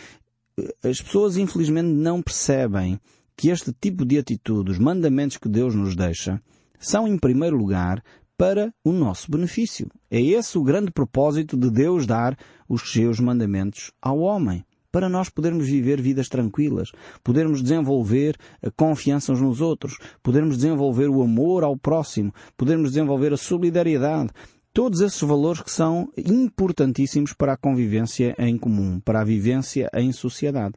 As 0.83 1.01
pessoas 1.01 1.37
infelizmente 1.37 1.89
não 1.89 2.21
percebem 2.21 3.01
que 3.37 3.49
este 3.49 3.73
tipo 3.73 4.05
de 4.05 4.19
atitude, 4.19 4.71
os 4.71 4.79
mandamentos 4.79 5.39
que 5.39 5.49
Deus 5.49 5.75
nos 5.75 5.97
deixa, 5.97 6.41
são, 6.83 7.07
em 7.09 7.17
primeiro 7.17 7.57
lugar, 7.57 8.03
para 8.37 8.75
o 8.85 8.93
nosso 8.93 9.31
benefício. 9.31 9.89
É 10.11 10.21
esse 10.21 10.59
o 10.59 10.65
grande 10.65 10.91
propósito 10.91 11.57
de 11.57 11.71
Deus 11.71 12.07
dar 12.07 12.37
os 12.69 12.93
seus 12.93 13.21
mandamentos 13.21 13.93
ao 14.03 14.19
homem. 14.19 14.65
Para 14.91 15.09
nós 15.09 15.31
podermos 15.31 15.69
viver 15.69 16.03
vidas 16.03 16.29
tranquilas, 16.29 16.91
podermos 17.25 17.63
desenvolver 17.63 18.37
a 18.63 18.71
confiança 18.71 19.33
uns 19.33 19.41
nos 19.41 19.61
outros, 19.61 19.97
podermos 20.23 20.57
desenvolver 20.57 21.09
o 21.09 21.23
amor 21.23 21.65
ao 21.65 21.77
próximo, 21.77 22.35
podermos 22.57 22.91
desenvolver 22.91 23.33
a 23.33 23.39
solidariedade, 23.39 24.31
todos 24.75 25.01
esses 25.01 25.21
valores 25.23 25.63
que 25.63 25.71
são 25.71 26.11
importantíssimos 26.17 27.33
para 27.33 27.53
a 27.53 27.57
convivência 27.57 28.35
em 28.39 28.59
comum, 28.59 29.01
para 29.01 29.21
a 29.21 29.25
vivência 29.25 29.89
em 29.95 30.13
sociedade. 30.13 30.75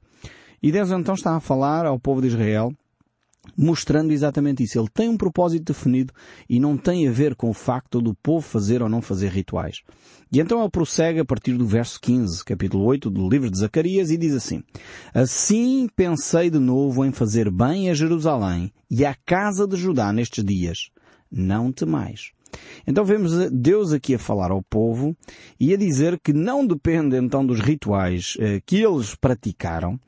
E 0.62 0.72
Deus 0.72 0.92
então 0.92 1.16
está 1.16 1.36
a 1.36 1.42
falar 1.42 1.86
ao 1.86 2.00
povo 2.00 2.22
de 2.22 2.28
Israel 2.28 2.72
mostrando 3.58 4.12
exatamente 4.12 4.64
isso. 4.64 4.80
Ele 4.80 4.90
tem 4.94 5.10
um 5.10 5.18
propósito 5.18 5.74
definido 5.74 6.14
e 6.50 6.60
não 6.60 6.78
tem 6.78 7.08
a 7.08 7.12
ver 7.12 7.36
com 7.36 7.50
o 7.50 7.54
facto 7.54 8.02
do 8.02 8.14
povo 8.14 8.46
fazer 8.46 8.82
ou 8.82 8.90
não 8.90 9.02
fazer 9.02 9.30
rituais. 9.30 9.82
E 10.32 10.40
então 10.40 10.60
ele 10.60 10.70
prossegue 10.70 11.20
a 11.20 11.26
partir 11.26 11.54
do 11.54 11.66
verso 11.66 12.00
15, 12.02 12.44
capítulo 12.44 12.84
8 12.86 13.10
do 13.10 13.30
livro 13.30 13.50
de 13.50 13.58
Zacarias 13.58 14.12
e 14.12 14.18
diz 14.18 14.34
assim, 14.34 14.64
Assim 15.14 15.88
pensei 15.96 16.50
de 16.50 16.60
novo 16.60 17.06
em 17.06 17.12
fazer 17.12 17.50
bem 17.50 17.90
a 17.90 17.94
Jerusalém 17.94 18.72
e 18.90 19.06
à 19.06 19.16
casa 19.26 19.68
de 19.68 19.76
Judá 19.76 20.12
nestes 20.12 20.44
dias. 20.44 20.90
Não 21.32 21.72
temais. 21.72 22.32
Então 22.88 23.04
vemos 23.04 23.52
Deus 23.52 23.92
aqui 23.92 24.16
a 24.16 24.20
falar 24.20 24.52
ao 24.52 24.62
povo 24.62 25.16
e 25.60 25.74
a 25.74 25.78
dizer 25.78 26.20
que 26.20 26.34
não 26.34 26.66
depende 26.66 27.18
então 27.18 27.46
dos 27.46 27.60
rituais 27.60 28.36
eh, 28.40 28.62
que 28.66 28.78
eles 28.78 29.16
praticaram, 29.16 30.00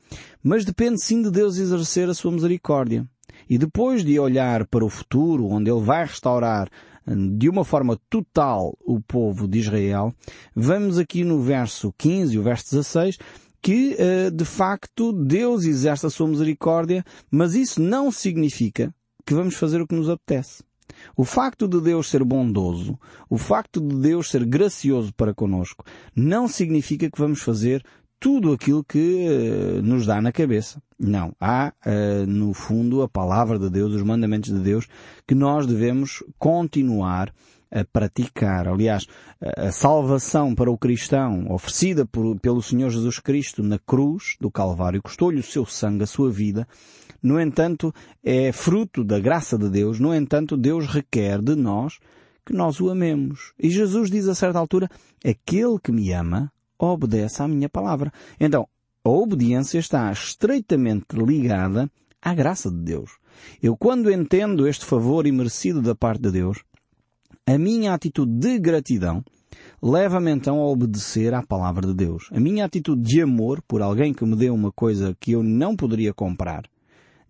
mas 0.42 0.64
depende 0.64 1.02
sim 1.02 1.22
de 1.22 1.30
Deus 1.30 1.58
exercer 1.58 2.08
a 2.08 2.14
sua 2.14 2.32
misericórdia. 2.32 3.06
E 3.48 3.58
depois 3.58 4.04
de 4.04 4.18
olhar 4.18 4.66
para 4.66 4.84
o 4.84 4.90
futuro, 4.90 5.46
onde 5.46 5.70
Ele 5.70 5.80
vai 5.80 6.04
restaurar 6.04 6.68
hum, 7.06 7.36
de 7.36 7.48
uma 7.48 7.64
forma 7.64 7.98
total 8.10 8.76
o 8.84 9.00
povo 9.00 9.48
de 9.48 9.58
Israel, 9.58 10.12
vemos 10.54 10.98
aqui 10.98 11.24
no 11.24 11.40
verso 11.40 11.92
15 11.96 12.34
e 12.34 12.38
o 12.38 12.42
verso 12.42 12.70
16 12.70 13.18
que, 13.60 13.96
eh, 13.98 14.30
de 14.30 14.44
facto, 14.44 15.12
Deus 15.12 15.64
exerce 15.64 16.06
a 16.06 16.10
sua 16.10 16.28
misericórdia, 16.28 17.04
mas 17.30 17.54
isso 17.54 17.82
não 17.82 18.10
significa 18.10 18.94
que 19.26 19.34
vamos 19.34 19.56
fazer 19.56 19.80
o 19.80 19.86
que 19.86 19.94
nos 19.94 20.08
apetece. 20.08 20.62
O 21.16 21.24
facto 21.24 21.68
de 21.68 21.80
Deus 21.80 22.08
ser 22.08 22.24
bondoso, 22.24 22.98
o 23.28 23.36
facto 23.36 23.80
de 23.80 23.94
Deus 23.96 24.30
ser 24.30 24.44
gracioso 24.44 25.12
para 25.14 25.34
conosco, 25.34 25.84
não 26.14 26.48
significa 26.48 27.10
que 27.10 27.18
vamos 27.18 27.42
fazer 27.42 27.84
tudo 28.18 28.52
aquilo 28.52 28.84
que 28.84 29.26
uh, 29.28 29.82
nos 29.82 30.06
dá 30.06 30.20
na 30.20 30.32
cabeça. 30.32 30.82
Não. 30.98 31.32
Há, 31.40 31.72
uh, 31.86 32.26
no 32.26 32.52
fundo, 32.52 33.02
a 33.02 33.08
palavra 33.08 33.58
de 33.58 33.70
Deus, 33.70 33.94
os 33.94 34.02
mandamentos 34.02 34.52
de 34.52 34.60
Deus, 34.60 34.86
que 35.26 35.34
nós 35.34 35.66
devemos 35.66 36.22
continuar 36.38 37.32
a 37.70 37.84
praticar. 37.84 38.66
Aliás, 38.66 39.06
a 39.40 39.70
salvação 39.70 40.54
para 40.54 40.70
o 40.70 40.78
cristão 40.78 41.46
oferecida 41.50 42.06
por, 42.06 42.38
pelo 42.40 42.62
Senhor 42.62 42.90
Jesus 42.90 43.18
Cristo 43.18 43.62
na 43.62 43.78
cruz 43.78 44.36
do 44.40 44.50
Calvário, 44.50 45.02
custou-lhe 45.02 45.40
o 45.40 45.42
seu 45.42 45.66
sangue, 45.66 46.04
a 46.04 46.06
sua 46.06 46.30
vida, 46.30 46.66
no 47.22 47.40
entanto, 47.40 47.92
é 48.22 48.52
fruto 48.52 49.02
da 49.02 49.18
graça 49.18 49.58
de 49.58 49.68
Deus, 49.68 49.98
no 49.98 50.14
entanto, 50.14 50.56
Deus 50.56 50.86
requer 50.86 51.42
de 51.42 51.56
nós 51.56 51.98
que 52.46 52.52
nós 52.52 52.80
o 52.80 52.88
amemos. 52.88 53.52
E 53.58 53.68
Jesus 53.68 54.10
diz 54.10 54.28
a 54.28 54.34
certa 54.34 54.58
altura, 54.58 54.88
aquele 55.24 55.78
que 55.82 55.92
me 55.92 56.12
ama, 56.12 56.52
obedece 56.86 57.42
à 57.42 57.48
minha 57.48 57.68
palavra. 57.68 58.12
Então, 58.38 58.68
a 59.04 59.10
obediência 59.10 59.78
está 59.78 60.10
estreitamente 60.12 61.16
ligada 61.16 61.90
à 62.20 62.34
graça 62.34 62.70
de 62.70 62.78
Deus. 62.78 63.12
Eu, 63.62 63.76
quando 63.76 64.10
entendo 64.10 64.66
este 64.66 64.84
favor 64.84 65.26
imerecido 65.26 65.80
da 65.80 65.94
parte 65.94 66.22
de 66.22 66.32
Deus, 66.32 66.62
a 67.46 67.56
minha 67.56 67.94
atitude 67.94 68.32
de 68.32 68.58
gratidão 68.58 69.24
leva-me 69.82 70.30
então 70.30 70.60
a 70.60 70.66
obedecer 70.66 71.32
à 71.32 71.42
palavra 71.42 71.86
de 71.86 71.94
Deus. 71.94 72.28
A 72.32 72.40
minha 72.40 72.64
atitude 72.64 73.00
de 73.00 73.22
amor 73.22 73.62
por 73.62 73.80
alguém 73.80 74.12
que 74.12 74.24
me 74.24 74.36
deu 74.36 74.54
uma 74.54 74.72
coisa 74.72 75.16
que 75.18 75.32
eu 75.32 75.42
não 75.42 75.76
poderia 75.76 76.12
comprar, 76.12 76.64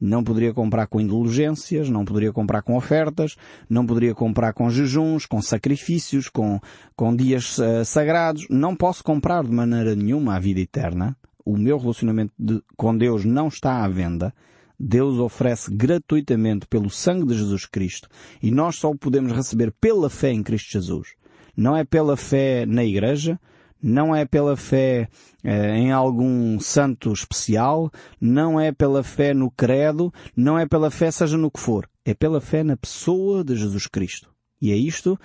não 0.01 0.23
poderia 0.23 0.55
comprar 0.55 0.87
com 0.87 1.01
indulgências, 1.01 1.89
não 1.91 2.05
poderia 2.05 2.33
comprar 2.33 2.63
com 2.63 2.77
ofertas, 2.77 3.37
não 3.69 3.87
poderia 3.87 4.15
comprar 4.15 4.53
com 4.53 4.71
jejuns, 4.71 5.27
com 5.27 5.43
sacrifícios, 5.43 6.29
com, 6.29 6.61
com 6.95 7.15
dias 7.15 7.59
uh, 7.59 7.85
sagrados. 7.85 8.47
Não 8.49 8.77
posso 8.77 9.03
comprar 9.03 9.45
de 9.45 9.53
maneira 9.53 9.95
nenhuma 9.95 10.37
a 10.37 10.39
vida 10.39 10.61
eterna. 10.61 11.17
O 11.45 11.57
meu 11.57 11.79
relacionamento 11.79 12.33
de, 12.39 12.63
com 12.77 12.97
Deus 12.97 13.25
não 13.25 13.49
está 13.49 13.85
à 13.85 13.89
venda. 13.89 14.33
Deus 14.79 15.19
oferece 15.19 15.75
gratuitamente 15.75 16.67
pelo 16.67 16.89
sangue 16.89 17.27
de 17.27 17.35
Jesus 17.35 17.67
Cristo 17.67 18.09
e 18.41 18.51
nós 18.51 18.77
só 18.77 18.91
o 18.91 18.97
podemos 18.97 19.33
receber 19.33 19.73
pela 19.81 20.09
fé 20.09 20.31
em 20.31 20.43
Cristo 20.43 20.71
Jesus. 20.71 21.15
Não 21.57 21.77
é 21.77 21.85
pela 21.85 22.17
fé 22.17 22.65
na 22.65 22.85
igreja, 22.85 23.41
não 23.83 24.15
é 24.15 24.25
pela 24.25 24.57
fé 24.57 25.09
eh, 25.45 25.77
em 25.77 25.93
algum 25.93 26.59
santo 26.61 27.13
especial, 27.13 27.91
não 28.21 28.61
é 28.61 28.73
pela 28.73 29.03
fé 29.03 29.33
no 29.33 29.51
credo, 29.51 30.13
não 30.37 30.59
é 30.59 30.67
pela 30.67 30.91
fé 30.91 31.11
seja 31.11 31.37
no 31.37 31.51
que 31.51 31.61
for. 31.61 31.89
É 32.05 32.15
pela 32.15 32.41
fé 32.41 32.65
na 32.65 32.77
pessoa 32.77 33.45
de 33.45 33.57
Jesus 33.57 33.87
Cristo. 33.87 34.31
E 34.61 34.73
é 34.73 34.77
isto 34.77 35.19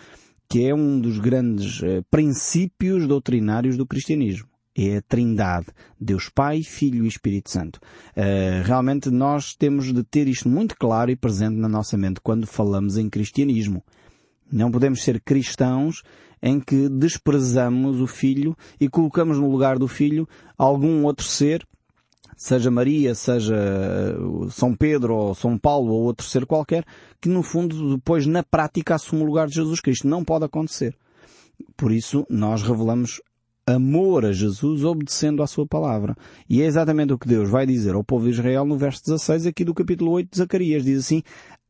que 0.48 0.66
é 0.66 0.76
um 0.76 1.00
dos 1.00 1.20
grandes 1.20 1.82
eh, 1.82 2.04
princípios 2.12 3.08
doutrinários 3.08 3.76
do 3.78 3.88
cristianismo 3.88 4.48
é 4.76 4.98
a 4.98 5.02
Trindade, 5.02 5.68
Deus 6.00 6.30
Pai, 6.30 6.64
Filho 6.64 7.06
e 7.06 7.08
Espírito 7.08 7.50
Santo. 7.52 7.80
Uh, 8.18 8.66
realmente 8.66 9.10
nós 9.10 9.56
temos 9.56 9.94
de 9.94 10.04
ter 10.04 10.28
isto 10.28 10.50
muito 10.50 10.76
claro 10.78 11.12
e 11.12 11.16
presente 11.16 11.56
na 11.56 11.70
nossa 11.70 11.98
mente 11.98 12.20
quando 12.22 12.48
falamos 12.48 12.98
em 12.98 13.10
cristianismo. 13.10 13.84
Não 14.52 14.72
podemos 14.72 15.04
ser 15.04 15.22
cristãos 15.22 16.04
em 16.46 16.60
que 16.60 16.90
desprezamos 16.90 18.02
o 18.02 18.06
Filho 18.06 18.54
e 18.78 18.90
colocamos 18.90 19.40
no 19.40 19.50
lugar 19.50 19.80
do 19.80 19.88
Filho 19.88 20.28
algum 20.58 21.06
outro 21.06 21.26
ser, 21.26 21.66
seja 22.36 22.70
Maria, 22.70 23.16
seja 23.16 23.56
eh, 23.56 24.16
São 24.50 24.76
Pedro 24.76 25.16
ou 25.16 25.34
São 25.34 25.58
Paulo 25.58 25.94
ou 25.94 26.02
outro 26.02 26.28
ser 26.28 26.46
qualquer, 26.46 26.84
que 27.22 27.30
no 27.30 27.42
fundo 27.42 27.96
depois 27.96 28.28
na 28.28 28.44
prática 28.44 28.96
assume 28.96 29.24
o 29.24 29.26
lugar 29.26 29.48
de 29.48 29.56
Jesus 29.56 29.80
Cristo. 29.80 30.06
Não 30.06 30.22
pode 30.22 30.44
acontecer. 30.44 30.98
Por 31.78 31.94
isso 31.94 32.26
nós 32.30 32.62
revelamos 32.62 33.22
amor 33.66 34.26
a 34.26 34.34
Jesus 34.34 34.84
obedecendo 34.84 35.42
à 35.42 35.48
sua 35.48 35.66
palavra. 35.66 36.14
E 36.50 36.62
é 36.62 36.66
exatamente 36.66 37.14
o 37.14 37.18
que 37.18 37.28
Deus 37.28 37.50
vai 37.50 37.66
dizer 37.66 37.96
ao 37.96 38.04
povo 38.04 38.26
de 38.26 38.32
Israel 38.32 38.66
no 38.66 38.78
verso 38.78 39.02
16 39.06 39.48
aqui 39.48 39.64
do 39.64 39.74
capítulo 39.74 40.12
8 40.12 40.30
de 40.30 40.38
Zacarias. 40.40 40.84
Diz 40.84 41.06
assim, 41.06 41.24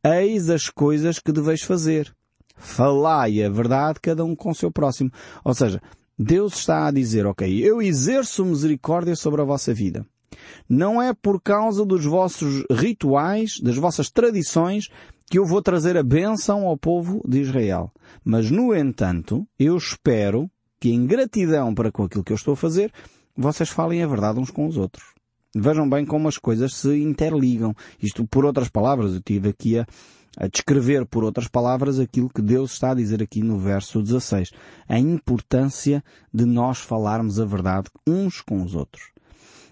Eis 0.04 0.50
as 0.50 0.68
coisas 0.68 1.20
que 1.20 1.32
deveis 1.32 1.62
fazer. 1.62 2.12
Falai 2.56 3.44
a 3.44 3.50
verdade 3.50 4.00
cada 4.02 4.24
um 4.24 4.36
com 4.36 4.52
o 4.52 4.56
seu 4.56 4.72
próximo. 4.72 5.12
Ou 5.44 5.54
seja, 5.54 5.82
Deus 6.18 6.56
está 6.56 6.88
a 6.88 6.92
dizer, 6.92 7.26
ok, 7.26 7.60
eu 7.64 7.82
exerço 7.82 8.46
misericórdia 8.46 9.16
sobre 9.16 9.42
a 9.42 9.46
vossa 9.46 9.74
vida. 9.74 10.06
Não 10.68 11.02
é 11.02 11.14
por 11.14 11.42
causa 11.42 11.86
dos 11.86 12.06
vossos 12.06 12.64
rituais, 12.72 13.60
das 13.60 13.78
vossas 13.78 14.10
tradições, 14.10 14.90
que 15.30 15.40
eu 15.40 15.46
vou 15.46 15.62
trazer 15.62 15.98
a 15.98 16.04
bênção 16.04 16.66
ao 16.66 16.78
povo 16.78 17.22
de 17.28 17.42
Israel. 17.42 17.92
Mas, 18.24 18.52
no 18.52 18.76
entanto, 18.76 19.48
eu 19.58 19.76
espero 19.78 20.50
que 20.80 20.92
em 20.92 21.06
gratidão 21.06 21.74
para 21.74 21.92
com 21.92 22.04
aquilo 22.04 22.24
que 22.24 22.32
eu 22.32 22.36
estou 22.36 22.54
a 22.54 22.58
fazer, 22.58 22.92
vocês 23.36 23.70
falem 23.70 24.04
a 24.04 24.08
verdade 24.08 24.40
uns 24.40 24.52
com 24.52 24.68
os 24.68 24.78
outros. 24.78 25.14
Vejam 25.56 25.88
bem 25.88 26.06
como 26.06 26.28
as 26.28 26.38
coisas 26.38 26.76
se 26.76 27.00
interligam. 27.02 27.76
Isto, 28.02 28.28
por 28.28 28.44
outras 28.44 28.70
palavras, 28.70 29.14
eu 29.14 29.22
tive 29.22 29.50
aqui 29.50 29.80
a, 29.80 29.88
a 30.38 30.48
descrever 30.48 31.06
por 31.06 31.24
outras 31.24 31.48
palavras 31.48 32.00
aquilo 32.00 32.30
que 32.30 32.42
Deus 32.42 32.74
está 32.74 32.92
a 32.92 32.96
dizer 32.96 33.22
aqui 33.22 33.42
no 33.42 33.58
verso 33.58 34.02
16. 34.02 34.52
A 34.88 35.00
importância 35.00 36.04
de 36.34 36.46
nós 36.46 36.80
falarmos 36.80 37.40
a 37.40 37.46
verdade 37.46 37.90
uns 38.08 38.42
com 38.42 38.62
os 38.64 38.76
outros. 38.76 39.12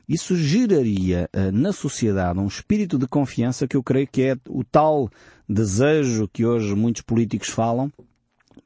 Isso 0.08 0.36
geraria 0.36 1.30
uh, 1.34 1.51
na 1.51 1.72
sociedade 1.72 2.39
um 2.39 2.48
espírito 2.48 2.98
de 2.98 3.08
confiança 3.08 3.68
que 3.68 3.77
eu 3.77 3.84
creio 3.84 4.08
que 4.08 4.24
é 4.24 4.38
o 4.50 4.63
tal 4.63 5.10
desejo 5.48 6.27
que 6.27 6.46
hoje 6.46 6.75
muitos 6.75 7.01
políticos 7.01 7.50
falam, 7.50 7.91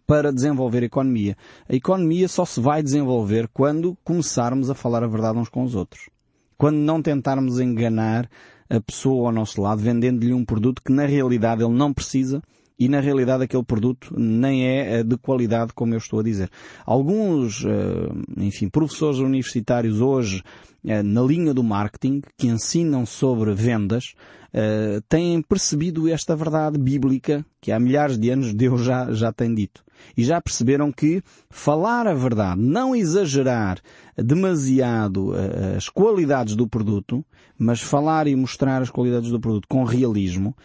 para 0.05 0.31
desenvolver 0.31 0.83
a 0.83 0.85
economia. 0.85 1.35
A 1.67 1.75
economia 1.75 2.27
só 2.27 2.45
se 2.45 2.59
vai 2.59 2.83
desenvolver 2.83 3.47
quando 3.53 3.97
começarmos 4.03 4.69
a 4.69 4.75
falar 4.75 5.03
a 5.03 5.07
verdade 5.07 5.37
uns 5.37 5.49
com 5.49 5.63
os 5.63 5.75
outros. 5.75 6.09
Quando 6.57 6.77
não 6.77 7.01
tentarmos 7.01 7.59
enganar 7.59 8.29
a 8.69 8.79
pessoa 8.79 9.27
ao 9.27 9.33
nosso 9.33 9.61
lado, 9.61 9.81
vendendo-lhe 9.81 10.33
um 10.33 10.45
produto 10.45 10.81
que 10.83 10.91
na 10.91 11.05
realidade 11.05 11.63
ele 11.63 11.73
não 11.73 11.93
precisa 11.93 12.41
e 12.77 12.89
na 12.89 12.99
realidade 12.99 13.43
aquele 13.43 13.63
produto 13.63 14.13
nem 14.17 14.65
é 14.65 15.03
de 15.03 15.17
qualidade 15.17 15.73
como 15.73 15.93
eu 15.93 15.97
estou 15.97 16.19
a 16.19 16.23
dizer. 16.23 16.49
Alguns, 16.85 17.63
eh, 17.65 18.09
enfim, 18.37 18.67
professores 18.67 19.19
universitários 19.19 20.01
hoje 20.01 20.43
eh, 20.83 21.01
na 21.01 21.21
linha 21.21 21.53
do 21.53 21.63
marketing 21.63 22.21
que 22.37 22.47
ensinam 22.47 23.05
sobre 23.05 23.53
vendas 23.53 24.13
uh, 24.55 25.01
têm 25.09 25.41
percebido 25.41 26.09
esta 26.09 26.35
verdade 26.35 26.77
bíblica 26.77 27.45
que 27.59 27.71
há 27.71 27.79
milhares 27.79 28.17
de 28.17 28.29
anos 28.29 28.53
Deus 28.53 28.81
já, 28.81 29.11
já 29.11 29.33
tem 29.33 29.53
dito. 29.53 29.83
E 30.15 30.23
já 30.23 30.41
perceberam 30.41 30.91
que 30.91 31.21
falar 31.49 32.07
a 32.07 32.13
verdade, 32.13 32.61
não 32.61 32.95
exagerar 32.95 33.79
demasiado 34.17 35.31
uh, 35.31 35.75
as 35.75 35.89
qualidades 35.89 36.55
do 36.55 36.67
produto, 36.67 37.23
mas 37.57 37.81
falar 37.81 38.27
e 38.27 38.35
mostrar 38.35 38.81
as 38.81 38.89
qualidades 38.89 39.29
do 39.29 39.39
produto 39.39 39.67
com 39.67 39.83
realismo, 39.83 40.55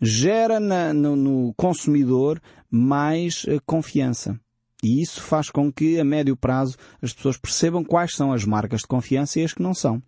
gera 0.00 0.60
na, 0.60 0.92
no, 0.92 1.16
no, 1.16 1.54
consumidor 1.56 2.40
mais 2.70 3.44
uh, 3.44 3.60
confiança. 3.66 4.38
E 4.82 5.02
isso 5.02 5.20
faz 5.20 5.50
com 5.50 5.70
que, 5.70 6.00
a 6.00 6.04
médio 6.04 6.34
prazo, 6.34 6.76
as 7.02 7.12
pessoas 7.12 7.36
percebam 7.36 7.84
quais 7.84 8.14
são 8.14 8.32
as 8.32 8.44
marcas 8.44 8.80
de 8.80 8.86
confiança 8.86 9.38
e 9.38 9.44
as 9.44 9.52
que 9.52 9.62
não 9.62 9.74
são. 9.74 10.02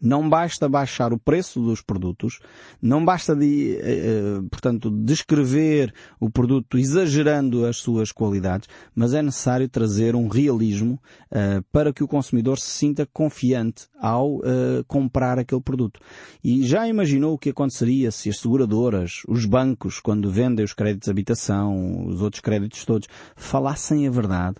Não 0.00 0.28
basta 0.28 0.68
baixar 0.68 1.12
o 1.12 1.18
preço 1.18 1.60
dos 1.60 1.82
produtos, 1.82 2.38
não 2.80 3.04
basta 3.04 3.34
de, 3.34 3.76
eh, 3.76 3.80
eh, 3.82 4.42
portanto, 4.50 4.90
descrever 4.90 5.92
o 6.20 6.30
produto 6.30 6.78
exagerando 6.78 7.66
as 7.66 7.78
suas 7.78 8.12
qualidades, 8.12 8.68
mas 8.94 9.12
é 9.12 9.22
necessário 9.22 9.68
trazer 9.68 10.14
um 10.14 10.28
realismo 10.28 11.00
eh, 11.30 11.60
para 11.72 11.92
que 11.92 12.04
o 12.04 12.08
consumidor 12.08 12.58
se 12.58 12.70
sinta 12.70 13.06
confiante 13.12 13.86
ao 14.00 14.40
comprar 14.86 15.38
aquele 15.38 15.60
produto. 15.60 16.00
E 16.42 16.66
já 16.66 16.86
imaginou 16.86 17.34
o 17.34 17.38
que 17.38 17.50
aconteceria 17.50 18.10
se 18.10 18.28
as 18.28 18.38
seguradoras, 18.38 19.22
os 19.28 19.44
bancos, 19.44 20.00
quando 20.00 20.30
vendem 20.30 20.64
os 20.64 20.72
créditos 20.72 21.06
de 21.06 21.10
habitação, 21.10 22.06
os 22.06 22.22
outros 22.22 22.40
créditos 22.40 22.84
todos, 22.84 23.08
falassem 23.36 24.06
a 24.06 24.10
verdade? 24.10 24.56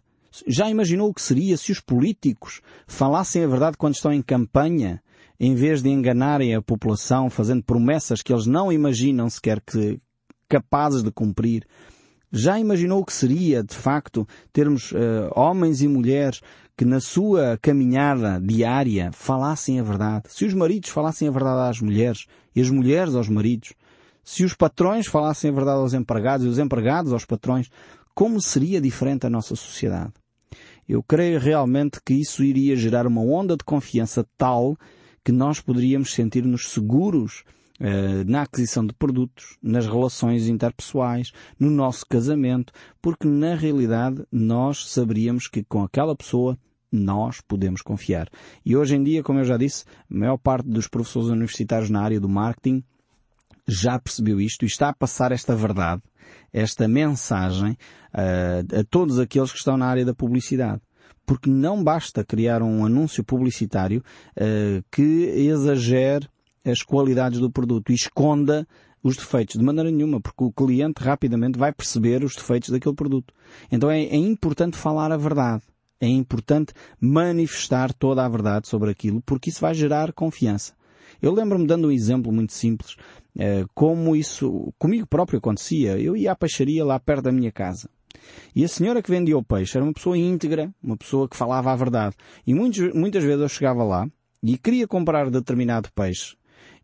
Já 0.47 0.69
imaginou 0.71 1.11
o 1.11 1.15
que 1.15 1.23
seria 1.23 1.57
se 1.57 1.73
os 1.73 1.81
políticos 1.81 2.61
falassem 2.87 3.43
a 3.45 3.47
verdade 3.47 3.77
quando 3.77 3.95
estão 3.95 4.13
em 4.13 4.23
campanha 4.23 5.03
em 5.41 5.55
vez 5.55 5.83
de 5.83 5.89
enganarem 5.89 6.55
a 6.55 6.63
população 6.63 7.31
fazendo 7.31 7.63
promessas 7.63 8.23
que 8.23 8.33
eles 8.33 8.47
não 8.47 8.73
imaginam 8.73 9.31
sequer 9.31 9.61
que 9.61 10.01
capazes 10.49 11.03
de 11.03 11.11
cumprir, 11.11 11.65
já 12.31 12.59
imaginou 12.59 13.01
o 13.01 13.05
que 13.05 13.13
seria, 13.13 13.63
de 13.63 13.75
facto, 13.75 14.27
termos 14.53 14.93
uh, 14.93 15.31
homens 15.35 15.81
e 15.81 15.89
mulheres 15.89 16.41
que 16.77 16.85
na 16.85 17.01
sua 17.01 17.59
caminhada 17.61 18.41
diária 18.41 19.11
falassem 19.13 19.81
a 19.81 19.83
verdade? 19.83 20.25
Se 20.29 20.45
os 20.45 20.55
maridos 20.55 20.91
falassem 20.91 21.27
a 21.27 21.31
verdade 21.31 21.71
às 21.71 21.81
mulheres 21.81 22.27
e 22.55 22.61
as 22.61 22.71
mulheres 22.71 23.15
aos 23.15 23.29
maridos, 23.29 23.73
se 24.23 24.45
os 24.45 24.55
patrões 24.55 25.07
falassem 25.07 25.51
a 25.51 25.55
verdade 25.55 25.81
aos 25.81 25.95
empregados 25.95 26.47
e 26.47 26.49
os 26.49 26.59
empregados 26.59 27.13
aos 27.13 27.25
patrões, 27.25 27.71
como 28.15 28.41
seria 28.41 28.81
diferente 28.81 29.27
a 29.27 29.31
nossa 29.31 29.57
sociedade? 29.57 30.13
Eu 30.89 31.03
creio 31.03 31.41
realmente 31.41 31.99
que 32.05 32.15
isso 32.15 32.45
iria 32.45 32.77
gerar 32.77 33.07
uma 33.07 33.23
onda 33.23 33.57
de 33.57 33.65
confiança 33.65 34.27
tal 34.37 34.77
que 35.29 35.33
nós 35.33 35.61
poderíamos 35.61 36.15
sentir-nos 36.15 36.71
seguros 36.71 37.45
uh, 37.79 38.25
na 38.27 38.41
aquisição 38.41 38.87
de 38.87 38.95
produtos, 38.95 39.59
nas 39.63 39.85
relações 39.85 40.49
interpessoais, 40.49 41.33
no 41.61 41.69
nosso 41.69 42.07
casamento, 42.09 42.73
porque 43.03 43.29
na 43.29 43.55
realidade 43.55 44.25
nós 44.33 44.91
saberíamos 44.91 45.47
que 45.47 45.63
com 45.63 45.83
aquela 45.83 46.17
pessoa 46.17 46.59
nós 46.91 47.43
podemos 47.43 47.83
confiar. 47.83 48.31
E 48.65 48.75
hoje 48.75 48.97
em 48.97 49.05
dia, 49.05 49.23
como 49.23 49.41
eu 49.41 49.45
já 49.45 49.59
disse, 49.59 49.85
a 50.11 50.15
maior 50.19 50.39
parte 50.39 50.67
dos 50.67 50.89
professores 50.89 51.29
universitários 51.29 51.91
na 51.91 52.01
área 52.01 52.19
do 52.19 52.27
marketing 52.27 52.83
já 53.67 53.99
percebeu 53.99 54.41
isto 54.41 54.63
e 54.63 54.67
está 54.67 54.89
a 54.89 54.95
passar 54.95 55.31
esta 55.31 55.55
verdade, 55.55 56.01
esta 56.51 56.89
mensagem 56.89 57.73
uh, 58.15 58.81
a 58.81 58.85
todos 58.89 59.19
aqueles 59.19 59.53
que 59.53 59.59
estão 59.59 59.77
na 59.77 59.89
área 59.89 60.07
da 60.07 60.15
publicidade 60.15 60.81
porque 61.29 61.51
não 61.51 61.85
basta 61.85 62.25
criar 62.25 62.63
um 62.63 62.87
anúncio 62.87 63.23
publicitário 63.23 64.03
uh, 64.35 64.83
que 64.91 65.03
exagere 65.03 66.27
as 66.65 66.83
qualidades 66.83 67.39
do 67.39 67.51
produto 67.51 67.93
e 67.93 67.95
esconda 67.95 68.67
os 69.03 69.15
defeitos 69.15 69.59
de 69.59 69.65
maneira 69.65 69.91
nenhuma, 69.91 70.23
porque 70.23 70.43
o 70.43 70.51
cliente 70.51 71.03
rapidamente 71.03 71.59
vai 71.59 71.71
perceber 71.71 72.25
os 72.25 72.35
defeitos 72.35 72.71
daquele 72.71 72.95
produto. 72.95 73.35
Então 73.71 73.91
é, 73.91 74.05
é 74.05 74.17
importante 74.17 74.79
falar 74.79 75.13
a 75.13 75.19
verdade. 75.19 75.63
É 76.01 76.09
importante 76.09 76.73
manifestar 76.99 77.93
toda 77.93 78.25
a 78.25 78.29
verdade 78.29 78.67
sobre 78.67 78.91
aquilo, 78.91 79.21
porque 79.21 79.51
isso 79.51 79.61
vai 79.61 79.75
gerar 79.75 80.15
confiança. 80.15 80.73
Eu 81.21 81.35
lembro-me 81.35 81.67
dando 81.67 81.89
um 81.89 81.93
exemplo 81.93 82.33
muito 82.33 82.55
simples, 82.55 82.95
uh, 83.37 83.69
como 83.75 84.17
isso 84.17 84.73
comigo 84.79 85.07
próprio 85.07 85.39
acontecia. 85.39 85.99
Eu 85.99 86.17
ia 86.17 86.33
à 86.33 86.37
peixaria 86.37 86.87
lá 86.87 86.99
perto 86.99 87.25
da 87.25 87.33
minha 87.33 87.53
casa. 87.53 87.91
E 88.55 88.65
a 88.65 88.69
senhora 88.69 89.03
que 89.03 89.11
vendia 89.11 89.37
o 89.37 89.43
peixe 89.43 89.77
era 89.77 89.85
uma 89.85 89.93
pessoa 89.93 90.17
íntegra, 90.17 90.73
uma 90.83 90.97
pessoa 90.97 91.29
que 91.29 91.37
falava 91.37 91.73
a 91.73 91.77
verdade. 91.77 92.17
E 92.47 92.55
muitos, 92.55 92.93
muitas 92.93 93.23
vezes 93.23 93.41
eu 93.41 93.49
chegava 93.49 93.85
lá 93.85 94.09
e 94.43 94.57
queria 94.57 94.87
comprar 94.87 95.31
determinado 95.31 95.89
peixe. 95.95 96.37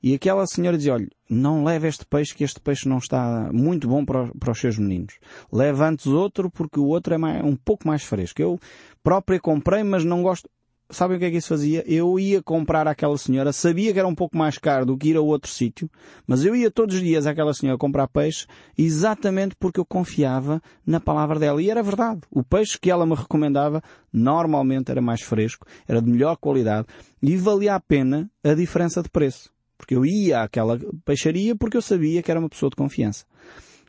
E 0.02 0.14
aquela 0.14 0.46
senhora 0.46 0.76
dizia, 0.76 0.92
olha, 0.92 1.08
não 1.30 1.64
leve 1.64 1.88
este 1.88 2.04
peixe 2.04 2.34
que 2.34 2.44
este 2.44 2.60
peixe 2.60 2.86
não 2.86 2.98
está 2.98 3.50
muito 3.52 3.88
bom 3.88 4.04
para, 4.04 4.30
para 4.38 4.52
os 4.52 4.58
seus 4.58 4.78
meninos. 4.78 5.14
Leve 5.50 5.82
antes 5.82 6.06
outro 6.06 6.50
porque 6.50 6.78
o 6.78 6.84
outro 6.86 7.14
é 7.14 7.18
mais, 7.18 7.42
um 7.42 7.56
pouco 7.56 7.88
mais 7.88 8.04
fresco. 8.04 8.42
Eu 8.42 8.60
própria 9.02 9.40
comprei, 9.40 9.82
mas 9.82 10.04
não 10.04 10.22
gosto 10.22 10.48
sabem 10.90 11.16
o 11.16 11.20
que 11.20 11.26
é 11.26 11.30
que 11.30 11.36
isso 11.36 11.48
fazia? 11.48 11.84
Eu 11.86 12.18
ia 12.18 12.42
comprar 12.42 12.86
àquela 12.86 13.16
senhora, 13.16 13.52
sabia 13.52 13.92
que 13.92 13.98
era 13.98 14.08
um 14.08 14.14
pouco 14.14 14.36
mais 14.36 14.58
caro 14.58 14.86
do 14.86 14.96
que 14.96 15.08
ir 15.08 15.16
a 15.16 15.20
outro 15.20 15.50
sítio, 15.50 15.90
mas 16.26 16.44
eu 16.44 16.54
ia 16.54 16.70
todos 16.70 16.96
os 16.96 17.02
dias 17.02 17.26
àquela 17.26 17.54
senhora 17.54 17.78
comprar 17.78 18.08
peixe 18.08 18.46
exatamente 18.76 19.56
porque 19.56 19.80
eu 19.80 19.84
confiava 19.84 20.62
na 20.86 21.00
palavra 21.00 21.38
dela. 21.38 21.62
E 21.62 21.70
era 21.70 21.82
verdade. 21.82 22.20
O 22.30 22.42
peixe 22.42 22.78
que 22.78 22.90
ela 22.90 23.06
me 23.06 23.14
recomendava 23.14 23.82
normalmente 24.12 24.90
era 24.90 25.00
mais 25.00 25.22
fresco, 25.22 25.66
era 25.88 26.00
de 26.00 26.10
melhor 26.10 26.36
qualidade 26.36 26.86
e 27.22 27.36
valia 27.36 27.74
a 27.74 27.80
pena 27.80 28.30
a 28.42 28.54
diferença 28.54 29.02
de 29.02 29.08
preço. 29.08 29.50
Porque 29.76 29.94
eu 29.94 30.06
ia 30.06 30.42
àquela 30.42 30.78
peixaria 31.04 31.56
porque 31.56 31.76
eu 31.76 31.82
sabia 31.82 32.22
que 32.22 32.30
era 32.30 32.40
uma 32.40 32.48
pessoa 32.48 32.70
de 32.70 32.76
confiança. 32.76 33.24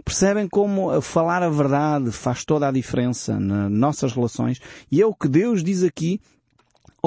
Percebem 0.04 0.48
como 0.48 1.02
falar 1.02 1.42
a 1.42 1.50
verdade 1.50 2.12
faz 2.12 2.46
toda 2.46 2.68
a 2.68 2.72
diferença 2.72 3.40
nas 3.40 3.72
nossas 3.72 4.14
relações 4.14 4.60
e 4.92 5.02
é 5.02 5.06
o 5.06 5.16
que 5.16 5.28
Deus 5.28 5.64
diz 5.64 5.84
aqui 5.84 6.20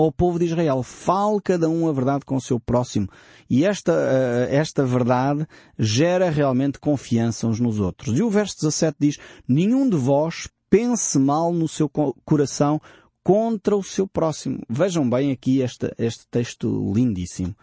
ao 0.04 0.12
povo 0.12 0.38
de 0.38 0.46
Israel. 0.46 0.82
Fale 0.82 1.40
cada 1.42 1.68
um 1.68 1.88
a 1.88 1.92
verdade 1.92 2.24
com 2.24 2.36
o 2.36 2.40
seu 2.40 2.60
próximo. 2.60 3.08
E 3.48 3.64
esta, 3.64 3.92
uh, 3.92 4.54
esta 4.54 4.84
verdade 4.84 5.46
gera 5.78 6.30
realmente 6.30 6.78
confiança 6.78 7.46
uns 7.46 7.58
nos 7.58 7.80
outros. 7.80 8.18
E 8.18 8.22
o 8.22 8.30
verso 8.30 8.56
17 8.56 8.96
diz, 8.98 9.18
nenhum 9.46 9.88
de 9.88 9.96
vós 9.96 10.48
pense 10.70 11.18
mal 11.18 11.52
no 11.52 11.66
seu 11.66 11.90
coração 12.24 12.80
contra 13.24 13.76
o 13.76 13.82
seu 13.82 14.06
próximo. 14.06 14.60
Vejam 14.68 15.08
bem 15.08 15.32
aqui 15.32 15.60
este, 15.60 15.92
este 15.98 16.26
texto 16.30 16.92
lindíssimo. 16.94 17.54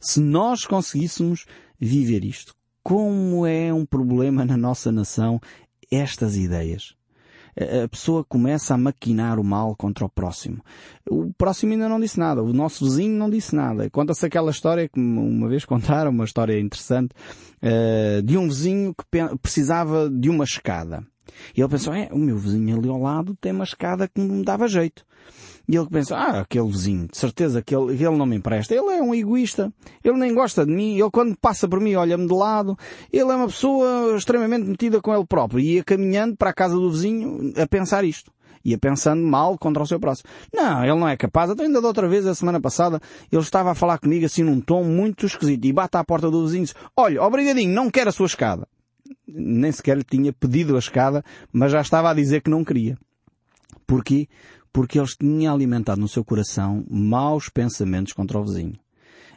Se 0.00 0.20
nós 0.20 0.64
conseguíssemos 0.64 1.46
viver 1.78 2.24
isto, 2.24 2.54
como 2.82 3.46
é 3.46 3.72
um 3.72 3.84
problema 3.84 4.44
na 4.44 4.56
nossa 4.56 4.90
nação 4.90 5.40
estas 5.90 6.36
ideias 6.36 6.94
a 7.56 7.88
pessoa 7.88 8.24
começa 8.24 8.74
a 8.74 8.78
maquinar 8.78 9.38
o 9.38 9.44
mal 9.44 9.76
contra 9.76 10.04
o 10.04 10.08
próximo. 10.08 10.62
O 11.08 11.32
próximo 11.34 11.72
ainda 11.72 11.88
não 11.88 12.00
disse 12.00 12.18
nada, 12.18 12.42
o 12.42 12.52
nosso 12.52 12.84
vizinho 12.84 13.18
não 13.18 13.28
disse 13.28 13.54
nada. 13.54 13.88
Conta-se 13.90 14.24
aquela 14.24 14.50
história 14.50 14.88
que 14.88 14.98
uma 14.98 15.48
vez 15.48 15.64
contaram, 15.66 16.10
uma 16.10 16.24
história 16.24 16.58
interessante, 16.58 17.12
uh, 17.62 18.22
de 18.22 18.38
um 18.38 18.48
vizinho 18.48 18.94
que 18.94 19.04
precisava 19.40 20.08
de 20.08 20.30
uma 20.30 20.44
escada. 20.44 21.04
E 21.56 21.60
ele 21.60 21.68
pensou, 21.68 21.94
é, 21.94 22.08
o 22.12 22.18
meu 22.18 22.36
vizinho 22.36 22.78
ali 22.78 22.88
ao 22.88 23.00
lado 23.00 23.36
tem 23.40 23.52
uma 23.52 23.64
escada 23.64 24.08
que 24.08 24.20
não 24.20 24.36
me 24.36 24.44
dava 24.44 24.68
jeito. 24.68 25.04
E 25.68 25.76
ele 25.76 25.88
pensa, 25.88 26.16
ah, 26.16 26.40
aquele 26.40 26.66
vizinho, 26.66 27.06
de 27.06 27.16
certeza 27.16 27.62
que 27.62 27.74
ele, 27.74 27.92
ele 27.92 28.16
não 28.16 28.26
me 28.26 28.36
empresta. 28.36 28.74
Ele 28.74 28.94
é 28.94 29.02
um 29.02 29.14
egoísta. 29.14 29.72
Ele 30.02 30.18
nem 30.18 30.34
gosta 30.34 30.66
de 30.66 30.72
mim. 30.72 30.98
Ele 30.98 31.10
quando 31.10 31.36
passa 31.36 31.68
por 31.68 31.80
mim 31.80 31.94
olha-me 31.94 32.26
de 32.26 32.34
lado. 32.34 32.76
Ele 33.12 33.30
é 33.30 33.34
uma 33.34 33.46
pessoa 33.46 34.16
extremamente 34.16 34.66
metida 34.66 35.00
com 35.00 35.14
ele 35.14 35.26
próprio. 35.26 35.60
E 35.60 35.74
ia 35.74 35.84
caminhando 35.84 36.36
para 36.36 36.50
a 36.50 36.54
casa 36.54 36.74
do 36.74 36.90
vizinho 36.90 37.52
a 37.56 37.66
pensar 37.66 38.04
isto. 38.04 38.30
Ia 38.64 38.78
pensando 38.78 39.22
mal 39.22 39.58
contra 39.58 39.82
o 39.82 39.86
seu 39.86 39.98
próximo. 39.98 40.28
Não, 40.52 40.84
ele 40.84 40.98
não 40.98 41.08
é 41.08 41.16
capaz. 41.16 41.50
Até 41.50 41.64
ainda 41.64 41.80
da 41.80 41.88
outra 41.88 42.08
vez, 42.08 42.26
a 42.26 42.34
semana 42.34 42.60
passada, 42.60 43.00
ele 43.30 43.42
estava 43.42 43.72
a 43.72 43.74
falar 43.74 43.98
comigo 43.98 44.24
assim 44.24 44.42
num 44.42 44.60
tom 44.60 44.84
muito 44.84 45.26
esquisito. 45.26 45.64
E 45.64 45.72
bate 45.72 45.96
à 45.96 46.04
porta 46.04 46.30
do 46.30 46.44
vizinho 46.44 46.62
e 46.62 46.66
diz, 46.66 46.74
olha, 46.96 47.22
obrigadinho, 47.22 47.74
não 47.74 47.90
quero 47.90 48.10
a 48.10 48.12
sua 48.12 48.26
escada. 48.26 48.66
Nem 49.26 49.72
sequer 49.72 49.96
lhe 49.96 50.04
tinha 50.04 50.32
pedido 50.32 50.76
a 50.76 50.78
escada, 50.78 51.24
mas 51.52 51.72
já 51.72 51.80
estava 51.80 52.10
a 52.10 52.14
dizer 52.14 52.40
que 52.40 52.50
não 52.50 52.64
queria. 52.64 52.96
Porquê? 53.86 54.28
Porque 54.72 54.98
eles 54.98 55.14
tinham 55.16 55.54
alimentado 55.54 56.00
no 56.00 56.08
seu 56.08 56.24
coração 56.24 56.84
maus 56.88 57.48
pensamentos 57.48 58.12
contra 58.12 58.38
o 58.38 58.44
vizinho. 58.44 58.74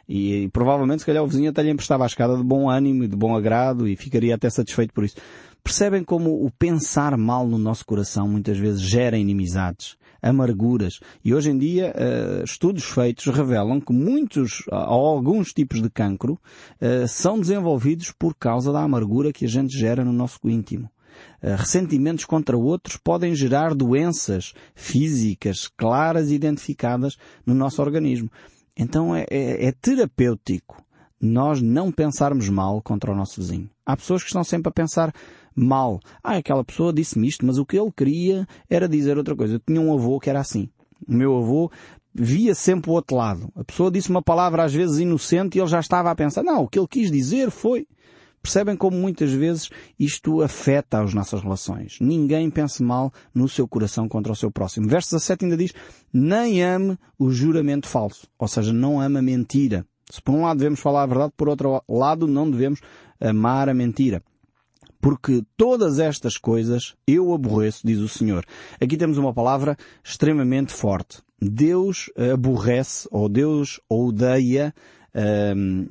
E, 0.08 0.44
e, 0.44 0.48
provavelmente, 0.48 1.00
se 1.00 1.06
calhar, 1.06 1.22
o 1.22 1.26
vizinho 1.26 1.50
até 1.50 1.62
lhe 1.62 1.70
emprestava 1.70 2.04
a 2.04 2.06
escada 2.06 2.36
de 2.36 2.44
bom 2.44 2.70
ânimo 2.70 3.04
e 3.04 3.08
de 3.08 3.16
bom 3.16 3.34
agrado 3.34 3.88
e 3.88 3.96
ficaria 3.96 4.34
até 4.34 4.48
satisfeito 4.48 4.94
por 4.94 5.04
isso. 5.04 5.16
Percebem 5.62 6.04
como 6.04 6.44
o 6.44 6.50
pensar 6.50 7.16
mal 7.16 7.46
no 7.46 7.58
nosso 7.58 7.84
coração 7.84 8.28
muitas 8.28 8.56
vezes 8.56 8.80
gera 8.80 9.18
inimizades, 9.18 9.96
amarguras. 10.22 11.00
E 11.24 11.34
hoje 11.34 11.50
em 11.50 11.58
dia, 11.58 11.92
uh, 11.92 12.44
estudos 12.44 12.84
feitos 12.84 13.26
revelam 13.26 13.80
que 13.80 13.92
muitos, 13.92 14.62
ou 14.70 15.06
alguns 15.06 15.52
tipos 15.52 15.82
de 15.82 15.90
cancro, 15.90 16.34
uh, 16.80 17.08
são 17.08 17.40
desenvolvidos 17.40 18.12
por 18.12 18.32
causa 18.36 18.72
da 18.72 18.80
amargura 18.80 19.32
que 19.32 19.44
a 19.44 19.48
gente 19.48 19.76
gera 19.76 20.04
no 20.04 20.12
nosso 20.12 20.38
íntimo. 20.44 20.88
Eh, 21.42 21.54
ressentimentos 21.54 22.24
contra 22.24 22.56
outros 22.56 22.96
podem 22.96 23.34
gerar 23.34 23.74
doenças 23.74 24.52
físicas 24.74 25.68
claras 25.76 26.30
e 26.30 26.34
identificadas 26.34 27.16
no 27.44 27.54
nosso 27.54 27.80
organismo. 27.82 28.30
Então 28.76 29.14
é, 29.14 29.26
é, 29.30 29.66
é 29.66 29.72
terapêutico 29.72 30.84
nós 31.20 31.62
não 31.62 31.90
pensarmos 31.90 32.48
mal 32.48 32.82
contra 32.82 33.10
o 33.10 33.16
nosso 33.16 33.40
vizinho. 33.40 33.70
Há 33.84 33.96
pessoas 33.96 34.22
que 34.22 34.28
estão 34.28 34.44
sempre 34.44 34.68
a 34.68 34.72
pensar 34.72 35.12
mal. 35.54 35.98
Ah, 36.22 36.36
aquela 36.36 36.64
pessoa 36.64 36.92
disse-me 36.92 37.26
isto, 37.26 37.46
mas 37.46 37.58
o 37.58 37.64
que 37.64 37.78
ele 37.78 37.90
queria 37.90 38.46
era 38.68 38.88
dizer 38.88 39.16
outra 39.16 39.34
coisa. 39.34 39.54
Eu 39.54 39.60
tinha 39.60 39.80
um 39.80 39.92
avô 39.94 40.20
que 40.20 40.28
era 40.28 40.40
assim. 40.40 40.68
O 41.08 41.14
meu 41.14 41.36
avô 41.38 41.70
via 42.14 42.54
sempre 42.54 42.90
o 42.90 42.94
outro 42.94 43.16
lado. 43.16 43.50
A 43.54 43.64
pessoa 43.64 43.90
disse 43.90 44.10
uma 44.10 44.22
palavra 44.22 44.64
às 44.64 44.72
vezes 44.72 44.98
inocente 44.98 45.56
e 45.56 45.60
ele 45.60 45.68
já 45.68 45.80
estava 45.80 46.10
a 46.10 46.14
pensar, 46.14 46.42
não, 46.42 46.62
o 46.62 46.68
que 46.68 46.78
ele 46.78 46.88
quis 46.88 47.10
dizer 47.10 47.50
foi. 47.50 47.86
Percebem 48.46 48.76
como 48.76 48.96
muitas 48.96 49.32
vezes 49.32 49.68
isto 49.98 50.40
afeta 50.40 51.02
as 51.02 51.12
nossas 51.12 51.42
relações. 51.42 51.98
Ninguém 52.00 52.48
pense 52.48 52.80
mal 52.80 53.12
no 53.34 53.48
seu 53.48 53.66
coração 53.66 54.08
contra 54.08 54.32
o 54.32 54.36
seu 54.36 54.52
próximo. 54.52 54.88
Verso 54.88 55.16
17 55.16 55.46
ainda 55.46 55.56
diz, 55.56 55.72
nem 56.12 56.62
ame 56.62 56.96
o 57.18 57.28
juramento 57.28 57.88
falso. 57.88 58.28
Ou 58.38 58.46
seja, 58.46 58.72
não 58.72 59.00
ama 59.00 59.18
a 59.18 59.22
mentira. 59.22 59.84
Se 60.08 60.22
por 60.22 60.32
um 60.32 60.42
lado 60.42 60.58
devemos 60.58 60.78
falar 60.78 61.02
a 61.02 61.06
verdade, 61.06 61.32
por 61.36 61.48
outro 61.48 61.82
lado 61.88 62.28
não 62.28 62.48
devemos 62.48 62.80
amar 63.20 63.68
a 63.68 63.74
mentira. 63.74 64.22
Porque 65.00 65.42
todas 65.56 65.98
estas 65.98 66.36
coisas 66.36 66.94
eu 67.04 67.34
aborreço, 67.34 67.84
diz 67.84 67.98
o 67.98 68.08
Senhor. 68.08 68.44
Aqui 68.80 68.96
temos 68.96 69.18
uma 69.18 69.34
palavra 69.34 69.76
extremamente 70.04 70.72
forte. 70.72 71.18
Deus 71.42 72.12
aborrece 72.32 73.08
ou 73.10 73.28
Deus 73.28 73.80
odeia 73.88 74.72
hum, 75.56 75.88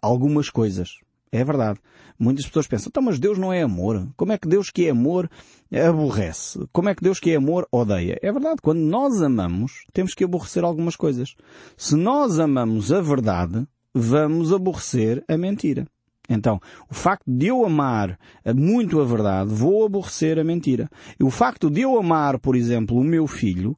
algumas 0.00 0.48
coisas. 0.48 1.04
É 1.36 1.44
verdade. 1.44 1.78
Muitas 2.18 2.46
pessoas 2.46 2.66
pensam, 2.66 2.88
então 2.88 3.02
mas 3.02 3.18
Deus 3.18 3.36
não 3.36 3.52
é 3.52 3.60
amor. 3.60 4.08
Como 4.16 4.32
é 4.32 4.38
que 4.38 4.48
Deus 4.48 4.70
que 4.70 4.86
é 4.86 4.90
amor 4.90 5.30
aborrece? 5.70 6.66
Como 6.72 6.88
é 6.88 6.94
que 6.94 7.02
Deus 7.02 7.20
que 7.20 7.30
é 7.30 7.36
amor 7.36 7.68
odeia? 7.70 8.18
É 8.22 8.32
verdade. 8.32 8.62
Quando 8.62 8.78
nós 8.78 9.20
amamos, 9.20 9.84
temos 9.92 10.14
que 10.14 10.24
aborrecer 10.24 10.64
algumas 10.64 10.96
coisas. 10.96 11.34
Se 11.76 11.94
nós 11.94 12.38
amamos 12.38 12.90
a 12.90 13.02
verdade, 13.02 13.66
vamos 13.94 14.50
aborrecer 14.50 15.22
a 15.28 15.36
mentira. 15.36 15.86
Então, 16.28 16.58
o 16.90 16.94
facto 16.94 17.24
de 17.26 17.48
eu 17.48 17.64
amar 17.64 18.18
muito 18.54 19.00
a 19.00 19.04
verdade, 19.04 19.52
vou 19.52 19.84
aborrecer 19.84 20.38
a 20.38 20.44
mentira. 20.44 20.88
E 21.20 21.22
o 21.22 21.30
facto 21.30 21.70
de 21.70 21.82
eu 21.82 21.98
amar, 21.98 22.38
por 22.38 22.56
exemplo, 22.56 22.96
o 22.96 23.04
meu 23.04 23.26
filho, 23.26 23.76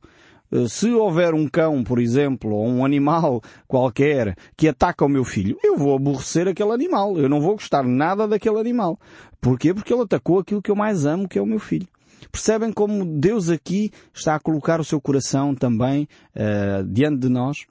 se 0.69 0.91
houver 0.91 1.35
um 1.35 1.47
cão, 1.47 1.85
por 1.85 1.99
exemplo, 1.99 2.51
ou 2.51 2.67
um 2.67 2.85
animal 2.85 3.43
qualquer 3.67 4.37
que 4.57 4.69
ataca 4.69 5.05
o 5.05 5.09
meu 5.09 5.25
filho, 5.25 5.59
eu 5.63 5.77
vou 5.77 5.95
aborrecer 5.95 6.49
aquele 6.49 6.73
animal. 6.73 7.19
Eu 7.19 7.29
não 7.29 7.41
vou 7.41 7.55
gostar 7.55 7.85
nada 7.85 8.27
daquele 8.27 8.59
animal. 8.59 8.99
Porquê? 9.41 9.75
Porque 9.75 9.93
ele 9.93 10.03
atacou 10.03 10.39
aquilo 10.39 10.63
que 10.63 10.71
eu 10.71 10.77
mais 10.77 11.05
amo, 11.05 11.29
que 11.29 11.39
é 11.39 11.43
o 11.43 11.47
meu 11.47 11.59
filho. 11.59 11.87
Percebem 12.33 12.73
como 12.73 13.05
Deus 13.05 13.49
aqui 13.49 13.93
está 14.13 14.35
a 14.35 14.41
colocar 14.41 14.81
o 14.81 14.85
seu 14.85 15.01
coração 15.01 15.55
também 15.55 16.09
uh, 16.35 16.85
diante 16.85 17.19
de 17.21 17.29
nós? 17.29 17.67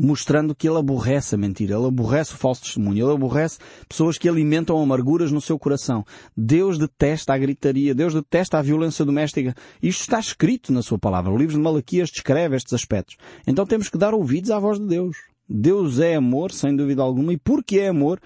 Mostrando 0.00 0.54
que 0.54 0.68
ele 0.68 0.78
aborrece 0.78 1.34
a 1.34 1.38
mentira, 1.38 1.76
ele 1.76 1.86
aborrece 1.86 2.34
o 2.34 2.36
falso 2.36 2.62
testemunho, 2.62 3.06
ele 3.06 3.14
aborrece 3.14 3.58
pessoas 3.88 4.16
que 4.16 4.28
alimentam 4.28 4.80
amarguras 4.80 5.32
no 5.32 5.40
seu 5.40 5.58
coração. 5.58 6.04
Deus 6.36 6.78
detesta 6.78 7.34
a 7.34 7.38
gritaria, 7.38 7.94
Deus 7.94 8.14
detesta 8.14 8.58
a 8.58 8.62
violência 8.62 9.04
doméstica. 9.04 9.54
Isto 9.82 10.02
está 10.02 10.20
escrito 10.20 10.72
na 10.72 10.82
sua 10.82 10.98
palavra. 10.98 11.32
O 11.32 11.36
livro 11.36 11.54
de 11.54 11.60
Malaquias 11.60 12.10
descreve 12.10 12.56
estes 12.56 12.72
aspectos. 12.72 13.16
Então 13.46 13.66
temos 13.66 13.88
que 13.88 13.98
dar 13.98 14.14
ouvidos 14.14 14.50
à 14.50 14.58
voz 14.58 14.78
de 14.78 14.86
Deus. 14.86 15.16
Deus 15.48 15.98
é 15.98 16.14
amor, 16.14 16.52
sem 16.52 16.76
dúvida 16.76 17.02
alguma, 17.02 17.32
e 17.32 17.38
porque 17.38 17.78
é 17.78 17.88
amor, 17.88 18.20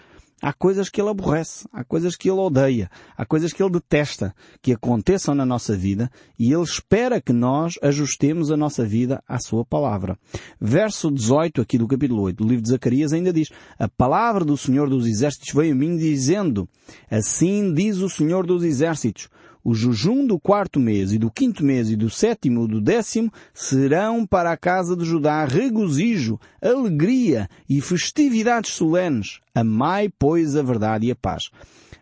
Há 0.44 0.52
coisas 0.52 0.88
que 0.88 1.00
ele 1.00 1.08
aborrece, 1.08 1.68
há 1.72 1.84
coisas 1.84 2.16
que 2.16 2.28
ele 2.28 2.40
odeia, 2.40 2.90
há 3.16 3.24
coisas 3.24 3.52
que 3.52 3.62
ele 3.62 3.70
detesta 3.70 4.34
que 4.60 4.72
aconteçam 4.72 5.36
na 5.36 5.46
nossa 5.46 5.76
vida 5.76 6.10
e 6.36 6.52
ele 6.52 6.64
espera 6.64 7.20
que 7.20 7.32
nós 7.32 7.78
ajustemos 7.80 8.50
a 8.50 8.56
nossa 8.56 8.84
vida 8.84 9.22
à 9.28 9.38
sua 9.38 9.64
palavra. 9.64 10.18
Verso 10.60 11.12
18 11.12 11.60
aqui 11.60 11.78
do 11.78 11.86
capítulo 11.86 12.22
8 12.22 12.36
do 12.36 12.48
livro 12.48 12.62
de 12.62 12.70
Zacarias 12.70 13.12
ainda 13.12 13.32
diz, 13.32 13.50
a 13.78 13.88
palavra 13.88 14.44
do 14.44 14.56
Senhor 14.56 14.90
dos 14.90 15.06
Exércitos 15.06 15.54
veio 15.54 15.74
a 15.74 15.76
mim 15.76 15.96
dizendo, 15.96 16.68
assim 17.08 17.72
diz 17.72 17.98
o 17.98 18.08
Senhor 18.08 18.44
dos 18.44 18.64
Exércitos, 18.64 19.28
o 19.64 19.74
jejum 19.74 20.26
do 20.26 20.38
quarto 20.38 20.80
mês 20.80 21.12
e 21.12 21.18
do 21.18 21.30
quinto 21.30 21.64
mês 21.64 21.90
e 21.90 21.96
do 21.96 22.10
sétimo 22.10 22.64
e 22.64 22.68
do 22.68 22.80
décimo 22.80 23.32
serão 23.54 24.26
para 24.26 24.50
a 24.50 24.56
casa 24.56 24.96
de 24.96 25.04
Judá 25.04 25.44
regozijo, 25.44 26.38
alegria 26.60 27.48
e 27.68 27.80
festividades 27.80 28.72
solenes. 28.72 29.40
Amai, 29.54 30.08
pois, 30.18 30.56
a 30.56 30.62
verdade 30.62 31.06
e 31.06 31.10
a 31.10 31.16
paz. 31.16 31.50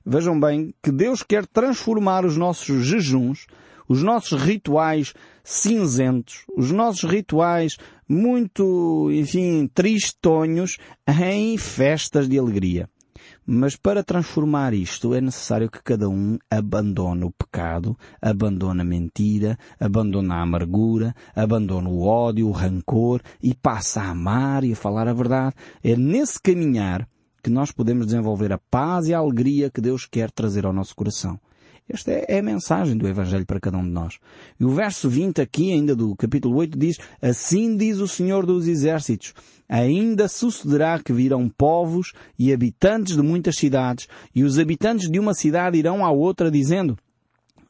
Vejam 0.04 0.38
bem 0.38 0.74
que 0.82 0.90
Deus 0.90 1.22
quer 1.22 1.46
transformar 1.46 2.24
os 2.24 2.36
nossos 2.36 2.86
jejuns, 2.86 3.46
os 3.88 4.02
nossos 4.02 4.40
rituais 4.40 5.12
cinzentos, 5.44 6.44
os 6.56 6.70
nossos 6.70 7.10
rituais 7.10 7.76
muito, 8.08 9.10
enfim, 9.12 9.68
tristonhos 9.72 10.78
em 11.06 11.58
festas 11.58 12.28
de 12.28 12.38
alegria. 12.38 12.88
Mas 13.52 13.74
para 13.74 14.04
transformar 14.04 14.72
isto 14.72 15.12
é 15.12 15.20
necessário 15.20 15.68
que 15.68 15.82
cada 15.82 16.08
um 16.08 16.38
abandone 16.48 17.24
o 17.24 17.32
pecado, 17.32 17.98
abandone 18.22 18.82
a 18.82 18.84
mentira, 18.84 19.58
abandone 19.80 20.30
a 20.30 20.40
amargura, 20.40 21.12
abandone 21.34 21.88
o 21.88 22.02
ódio, 22.02 22.46
o 22.46 22.52
rancor 22.52 23.20
e 23.42 23.52
passe 23.52 23.98
a 23.98 24.08
amar 24.08 24.62
e 24.62 24.72
a 24.72 24.76
falar 24.76 25.08
a 25.08 25.12
verdade. 25.12 25.56
É 25.82 25.96
nesse 25.96 26.40
caminhar 26.40 27.08
que 27.42 27.50
nós 27.50 27.72
podemos 27.72 28.06
desenvolver 28.06 28.52
a 28.52 28.58
paz 28.70 29.08
e 29.08 29.14
a 29.14 29.18
alegria 29.18 29.68
que 29.68 29.80
Deus 29.80 30.06
quer 30.06 30.30
trazer 30.30 30.64
ao 30.64 30.72
nosso 30.72 30.94
coração. 30.94 31.36
Esta 31.92 32.12
é, 32.12 32.38
a 32.38 32.42
mensagem 32.42 32.96
do 32.96 33.08
Evangelho 33.08 33.44
para 33.44 33.58
cada 33.58 33.76
um 33.76 33.82
de 33.82 33.90
nós. 33.90 34.18
E 34.60 34.64
o 34.64 34.70
verso 34.70 35.10
20 35.10 35.40
aqui 35.40 35.72
ainda 35.72 35.96
do 35.96 36.14
capítulo 36.14 36.56
8 36.58 36.78
diz, 36.78 36.98
Assim 37.20 37.76
diz 37.76 37.98
o 37.98 38.06
Senhor 38.06 38.46
dos 38.46 38.68
Exércitos, 38.68 39.34
ainda 39.68 40.28
sucederá 40.28 41.00
que 41.00 41.12
virão 41.12 41.48
povos 41.48 42.12
e 42.38 42.52
habitantes 42.52 43.16
de 43.16 43.22
muitas 43.22 43.56
cidades, 43.56 44.06
e 44.32 44.44
os 44.44 44.56
habitantes 44.56 45.10
de 45.10 45.18
uma 45.18 45.34
cidade 45.34 45.78
irão 45.78 46.04
à 46.04 46.12
outra 46.12 46.48
dizendo, 46.48 46.96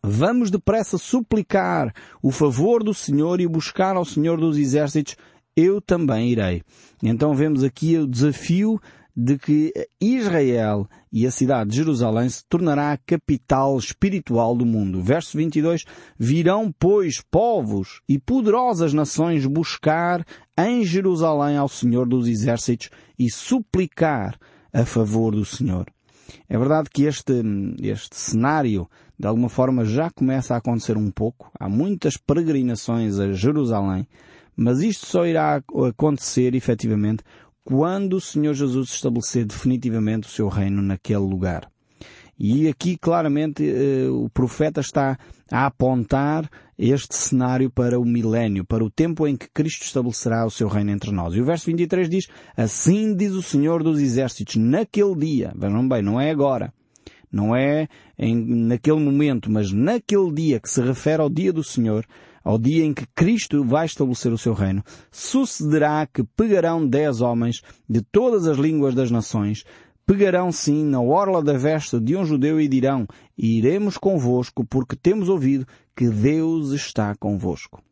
Vamos 0.03 0.51
depressa 0.51 0.99
suplicar 0.99 1.95
o 2.23 2.31
favor 2.31 2.83
do 2.83 2.93
Senhor 2.93 3.41
e 3.41 3.47
buscar 3.47 3.97
ao 3.97 4.05
Senhor 4.05 4.39
dos 4.39 4.59
Exércitos, 4.59 5.17
eu 5.57 5.81
também 5.81 6.31
irei. 6.31 6.63
Então 7.03 7.35
vemos 7.35 7.65
aqui 7.65 7.97
o 7.97 8.07
desafio 8.07 8.81
de 9.23 9.37
que 9.37 9.71
Israel 10.01 10.89
e 11.13 11.27
a 11.27 11.31
cidade 11.31 11.69
de 11.69 11.77
Jerusalém 11.77 12.27
se 12.27 12.43
tornará 12.49 12.93
a 12.93 12.97
capital 12.97 13.77
espiritual 13.77 14.57
do 14.57 14.65
mundo. 14.65 15.03
Verso 15.03 15.37
22, 15.37 15.85
virão, 16.19 16.73
pois, 16.79 17.21
povos 17.31 18.01
e 18.09 18.19
poderosas 18.19 18.95
nações 18.95 19.45
buscar 19.45 20.25
em 20.59 20.83
Jerusalém 20.87 21.59
ao 21.59 21.69
Senhor 21.69 22.09
dos 22.09 22.29
Exércitos 22.29 22.89
e 23.19 23.31
suplicar 23.31 24.39
a 24.73 24.87
favor 24.87 25.33
do 25.35 25.45
Senhor. 25.45 25.87
É 26.49 26.57
verdade 26.57 26.89
que 26.91 27.05
este, 27.05 27.43
este 27.83 28.17
cenário, 28.17 28.89
de 29.19 29.27
alguma 29.27 29.51
forma, 29.51 29.85
já 29.85 30.09
começa 30.09 30.55
a 30.55 30.59
acontecer 30.59 30.97
um 30.97 31.11
pouco. 31.11 31.51
Há 31.61 31.69
muitas 31.69 32.17
peregrinações 32.17 33.19
a 33.19 33.33
Jerusalém, 33.33 34.09
mas 34.57 34.81
isto 34.81 35.05
só 35.05 35.27
irá 35.27 35.63
acontecer, 35.89 36.55
efetivamente, 36.55 37.23
quando 37.65 38.15
o 38.15 38.21
Senhor 38.21 38.55
Jesus 38.55 38.91
estabelecer 38.91 39.45
definitivamente 39.45 40.29
o 40.29 40.31
seu 40.31 40.49
reino 40.49 40.83
naquele 40.83 41.21
lugar. 41.21 41.71
E 42.43 42.69
aqui 42.69 42.97
claramente 42.97 43.63
eh, 43.63 44.09
o 44.09 44.31
profeta 44.31 44.81
está 44.81 45.19
a 45.53 45.67
apontar 45.67 46.49
este 46.79 47.15
cenário 47.15 47.71
para 47.71 48.01
o 48.01 48.05
milénio, 48.05 48.65
para 48.65 48.83
o 48.83 48.91
tempo 48.91 49.27
em 49.27 49.37
que 49.37 49.47
Cristo 49.53 49.83
estabelecerá 49.83 50.47
o 50.47 50.51
seu 50.51 50.67
reino 50.67 50.91
entre 50.91 51.13
nós. 51.13 51.35
E 51.35 51.41
o 51.43 51.45
verso 51.45 51.67
23 51.67 52.09
diz, 52.09 52.29
assim 52.57 53.15
diz 53.15 53.33
o 53.33 53.43
Senhor 53.43 53.83
dos 53.83 54.01
Exércitos, 54.01 54.57
naquele 54.57 55.15
dia, 55.17 55.53
vejam 55.55 55.87
bem, 55.87 56.01
não 56.01 56.19
é 56.19 56.31
agora, 56.31 56.73
não 57.31 57.55
é 57.55 57.87
em, 58.19 58.35
naquele 58.35 59.01
momento, 59.01 59.51
mas 59.51 59.71
naquele 59.71 60.33
dia 60.33 60.59
que 60.59 60.71
se 60.71 60.81
refere 60.81 61.21
ao 61.21 61.29
dia 61.29 61.53
do 61.53 61.63
Senhor, 61.63 62.07
ao 62.43 62.59
dia 62.59 62.85
em 62.85 62.95
que 62.95 63.07
Cristo 63.15 63.65
vai 63.65 63.87
estabelecer 63.87 64.33
o 64.33 64.39
seu 64.39 64.55
reino, 64.55 64.83
sucederá 65.11 66.07
que 66.07 66.25
pegarão 66.25 66.87
dez 66.87 67.21
homens 67.21 67.63
de 67.89 68.01
todas 68.01 68.47
as 68.47 68.59
línguas 68.59 68.95
das 68.95 69.11
nações, 69.11 69.65
pegarão 70.07 70.51
sim 70.51 70.85
na 70.85 71.01
orla 71.01 71.43
da 71.43 71.57
veste 71.57 72.01
de 72.01 72.17
um 72.17 72.25
judeu 72.25 72.61
e 72.61 72.67
dirão, 72.67 73.07
iremos 73.37 73.97
convosco 73.97 74.65
porque 74.65 74.97
temos 74.97 75.29
ouvido 75.29 75.67
que 75.95 76.09
Deus 76.09 76.73
está 76.73 77.15
convosco. 77.15 77.83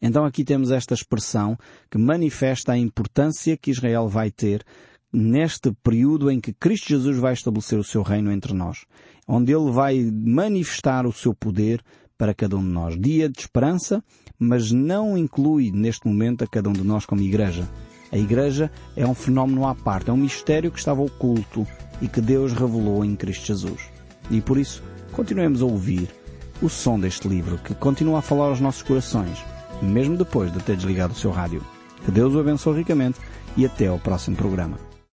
Então 0.00 0.24
aqui 0.24 0.44
temos 0.44 0.70
esta 0.70 0.94
expressão 0.94 1.58
que 1.90 1.98
manifesta 1.98 2.72
a 2.72 2.78
importância 2.78 3.56
que 3.56 3.70
Israel 3.70 4.08
vai 4.08 4.30
ter 4.30 4.64
neste 5.12 5.72
período 5.82 6.30
em 6.30 6.38
que 6.38 6.52
Cristo 6.52 6.88
Jesus 6.88 7.16
vai 7.16 7.32
estabelecer 7.32 7.78
o 7.78 7.84
seu 7.84 8.02
reino 8.02 8.30
entre 8.30 8.52
nós, 8.52 8.84
onde 9.26 9.52
ele 9.52 9.70
vai 9.70 10.00
manifestar 10.12 11.06
o 11.06 11.12
seu 11.12 11.34
poder 11.34 11.82
para 12.18 12.34
cada 12.34 12.56
um 12.56 12.60
de 12.60 12.68
nós. 12.68 13.00
Dia 13.00 13.28
de 13.28 13.38
esperança, 13.38 14.02
mas 14.38 14.72
não 14.72 15.16
inclui 15.16 15.70
neste 15.70 16.06
momento 16.06 16.42
a 16.42 16.46
cada 16.46 16.68
um 16.68 16.72
de 16.72 16.82
nós 16.82 17.06
como 17.06 17.22
igreja. 17.22 17.66
A 18.10 18.18
igreja 18.18 18.70
é 18.96 19.06
um 19.06 19.14
fenómeno 19.14 19.66
à 19.66 19.74
parte, 19.74 20.10
é 20.10 20.12
um 20.12 20.16
mistério 20.16 20.72
que 20.72 20.78
estava 20.78 21.00
oculto 21.00 21.66
e 22.02 22.08
que 22.08 22.20
Deus 22.20 22.52
revelou 22.52 23.04
em 23.04 23.14
Cristo 23.14 23.46
Jesus. 23.46 23.82
E 24.30 24.40
por 24.40 24.58
isso, 24.58 24.82
continuemos 25.12 25.62
a 25.62 25.66
ouvir 25.66 26.08
o 26.60 26.68
som 26.68 26.98
deste 26.98 27.28
livro 27.28 27.58
que 27.58 27.74
continua 27.74 28.18
a 28.18 28.22
falar 28.22 28.46
aos 28.46 28.60
nossos 28.60 28.82
corações, 28.82 29.38
mesmo 29.80 30.16
depois 30.16 30.52
de 30.52 30.58
ter 30.60 30.76
desligado 30.76 31.12
o 31.12 31.16
seu 31.16 31.30
rádio. 31.30 31.62
Que 32.04 32.10
Deus 32.10 32.34
o 32.34 32.40
abençoe 32.40 32.78
ricamente 32.78 33.20
e 33.56 33.64
até 33.64 33.86
ao 33.86 33.98
próximo 33.98 34.36
programa. 34.36 34.87